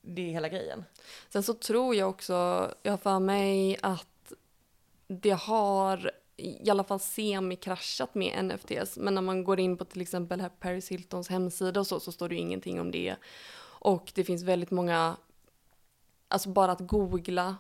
[0.06, 0.86] det är hela grejen.
[1.30, 4.34] Sen så tror jag också, jag för mig att
[5.08, 8.98] det har i alla fall semi-kraschat med NFTs.
[8.98, 12.12] Men när man går in på till exempel här Paris Hiltons hemsida och så, så
[12.12, 13.16] står det ju ingenting om det.
[13.62, 15.18] Och det finns väldigt många,
[16.28, 17.56] alltså bara att googla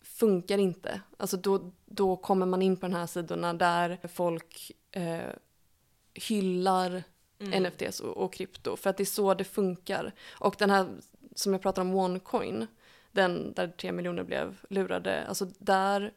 [0.00, 1.00] funkar inte.
[1.16, 5.30] Alltså då, då kommer man in på de här sidorna där folk eh,
[6.14, 7.02] hyllar
[7.40, 7.62] Mm.
[7.62, 8.76] NFTs och, och krypto.
[8.76, 10.14] För att det är så det funkar.
[10.30, 10.88] Och den här
[11.38, 12.66] som jag pratar om, OneCoin,
[13.12, 16.12] den där tre miljoner blev lurade, alltså där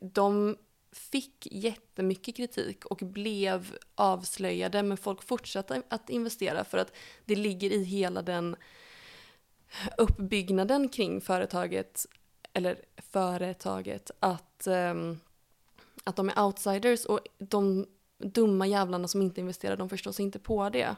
[0.00, 0.56] de
[0.92, 6.92] fick jättemycket kritik och blev avslöjade men folk fortsatte att investera för att
[7.24, 8.56] det ligger i hela den
[9.98, 12.06] uppbyggnaden kring företaget
[12.52, 15.20] eller företaget att, um,
[16.04, 17.86] att de är outsiders och de
[18.18, 20.96] dumma jävlarna som inte investerar de förstår sig inte på det.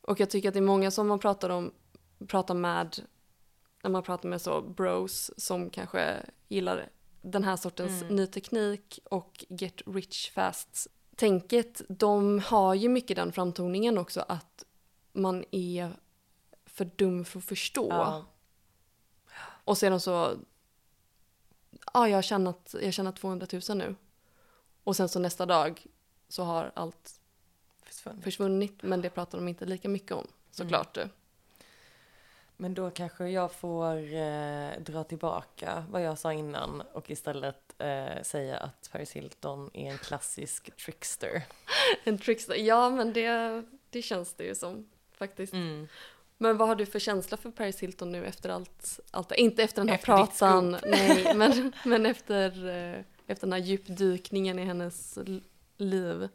[0.00, 1.72] Och jag tycker att det är många som man pratar om
[2.26, 3.06] pratar med
[3.82, 6.88] när man pratar med så bros som kanske gillar
[7.22, 8.16] den här sortens Mm.
[8.16, 10.86] ny teknik och get rich fast
[11.16, 14.64] tänket, de har ju mycket den framtoningen också att
[15.12, 15.92] man är
[16.66, 17.88] för dum för att förstå.
[17.90, 18.24] Ja.
[19.64, 20.36] Och sedan så,
[21.94, 23.94] ja jag har tjänat, jag har tjänat 200 000 nu.
[24.84, 25.86] Och sen så nästa dag
[26.28, 27.20] så har allt
[27.82, 28.24] Försvunnit.
[28.24, 30.98] försvunnit men det pratar de inte lika mycket om såklart.
[32.60, 38.22] Men då kanske jag får eh, dra tillbaka vad jag sa innan och istället eh,
[38.22, 41.42] säga att Paris Hilton är en klassisk trickster.
[42.04, 45.52] En trickster, ja men det, det känns det ju som faktiskt.
[45.52, 45.88] Mm.
[46.38, 49.00] Men vad har du för känsla för Paris Hilton nu efter allt?
[49.10, 53.60] allt inte efter den här Efter pratan, nej, men, men efter, eh, efter den här
[53.60, 55.18] djupdykningen i hennes
[55.76, 56.28] liv.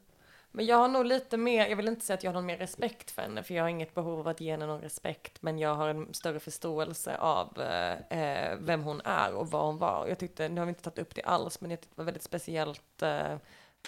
[0.56, 2.58] Men jag har nog lite mer, jag vill inte säga att jag har någon mer
[2.58, 5.60] respekt för henne, för jag har inget behov av att ge henne någon respekt, men
[5.60, 10.08] jag har en större förståelse av eh, eh, vem hon är och vad hon var.
[10.08, 12.06] Jag tyckte, nu har vi inte tagit upp det alls, men jag tyckte det var
[12.06, 13.36] väldigt speciellt eh,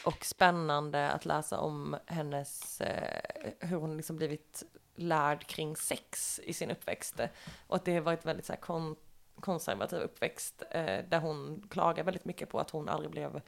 [0.06, 3.22] och spännande att läsa om hennes, eh,
[3.60, 4.64] hur hon liksom blivit
[4.96, 7.20] lärd kring sex i sin uppväxt.
[7.68, 8.96] Och att det har varit väldigt så här kon
[9.40, 13.42] konservativ uppväxt, eh, där hon klagar väldigt mycket på att hon aldrig blev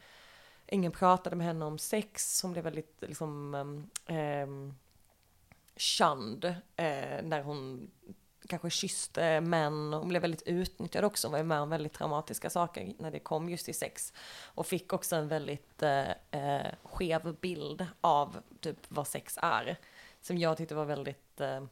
[0.68, 4.74] Ingen pratade med henne om sex, hon blev väldigt liksom um, um,
[5.76, 6.46] shunned
[6.76, 7.92] eh, när hon
[8.48, 9.94] kanske kysste män.
[9.94, 13.20] Hon blev väldigt utnyttjad också, hon var ju med om väldigt traumatiska saker när det
[13.20, 14.14] kom just till sex.
[14.46, 19.78] Och fick också en väldigt eh, eh, skev bild av typ vad sex är.
[20.22, 21.64] Som jag tyckte var väldigt eh,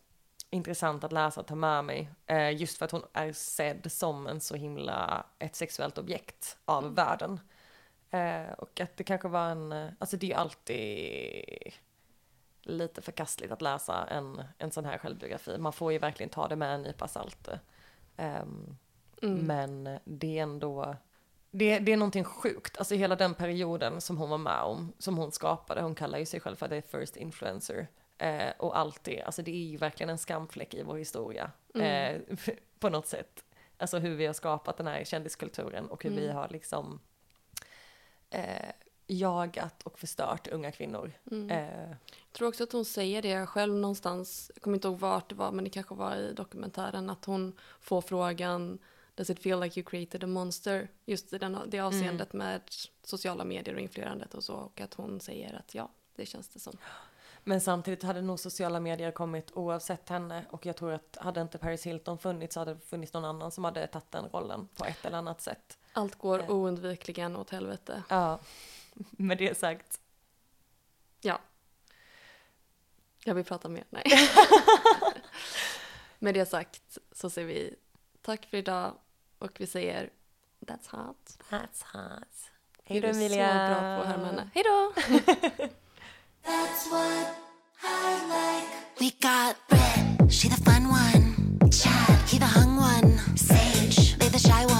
[0.49, 2.09] intressant att läsa och ta med mig.
[2.25, 6.95] Eh, just för att hon är sedd som en så himla, ett sexuellt objekt av
[6.95, 7.39] världen.
[8.11, 11.73] Eh, och att det kanske var en, eh, alltså det är ju alltid
[12.61, 15.57] lite förkastligt att läsa en, en sån här självbiografi.
[15.57, 17.49] Man får ju verkligen ta det med en nypa salt.
[18.17, 18.77] Ehm,
[19.21, 19.45] Mm.
[19.47, 20.95] Men det är ändå,
[21.51, 22.77] det, det är någonting sjukt.
[22.77, 26.25] Alltså hela den perioden som hon var med om, som hon skapade, hon kallar ju
[26.25, 27.87] sig själv för the first influencer.
[28.17, 31.51] Eh, och allt det, alltså det är ju verkligen en skamfläck i vår historia.
[31.75, 32.21] Mm.
[32.29, 32.37] Eh,
[32.79, 33.43] på något sätt.
[33.77, 36.35] Alltså hur vi har skapat den här kändiskulturen och hur vi Mm.
[36.35, 36.99] har liksom
[38.35, 38.71] eh,
[39.07, 41.11] jagat och förstört unga kvinnor.
[41.31, 41.49] Mm.
[41.49, 45.29] Eh, Jag tror också att hon säger det själv någonstans, jag kommer inte ihåg vart
[45.29, 48.79] det var, men det kanske var i dokumentären, att hon får frågan
[49.15, 50.87] Does it feel like you created a monster?
[51.05, 52.61] Just i den, det avseendet med
[53.03, 54.53] sociala medier och influerandet och så.
[54.53, 56.77] Och att hon säger att ja, det känns det som.
[57.43, 61.57] Men samtidigt hade nog sociala medier kommit oavsett henne och jag tror att hade inte
[61.57, 64.85] Paris Hilton funnits så hade det funnits någon annan som hade tagit den rollen på
[64.85, 65.77] ett eller annat sätt.
[65.95, 66.45] Allt går Ja.
[66.49, 68.03] oundvikligen åt helvete.
[68.09, 68.39] Ja,
[69.11, 69.99] med det sagt.
[71.21, 71.39] Ja.
[73.23, 73.83] Jag vill prata mer.
[73.89, 74.03] Nej.
[76.19, 77.75] Med det sagt så säger vi
[78.21, 78.93] tack för idag
[79.39, 80.09] och vi säger
[80.59, 81.37] That's hot.
[81.49, 82.27] That's hot.
[82.87, 83.67] Du Hej då är så Emilia.
[83.69, 84.49] bra på att härma henne.
[84.53, 84.93] Hej då!
[86.43, 87.27] That's what
[87.83, 88.67] I like.
[88.99, 91.71] We got Brett, she the fun one.
[91.71, 93.17] Chad, he the hung one.
[93.37, 94.74] Sage, they the shy one.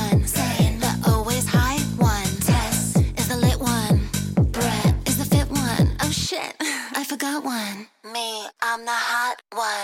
[7.16, 7.88] Forgot one.
[8.12, 9.76] Me, I'm the hot one.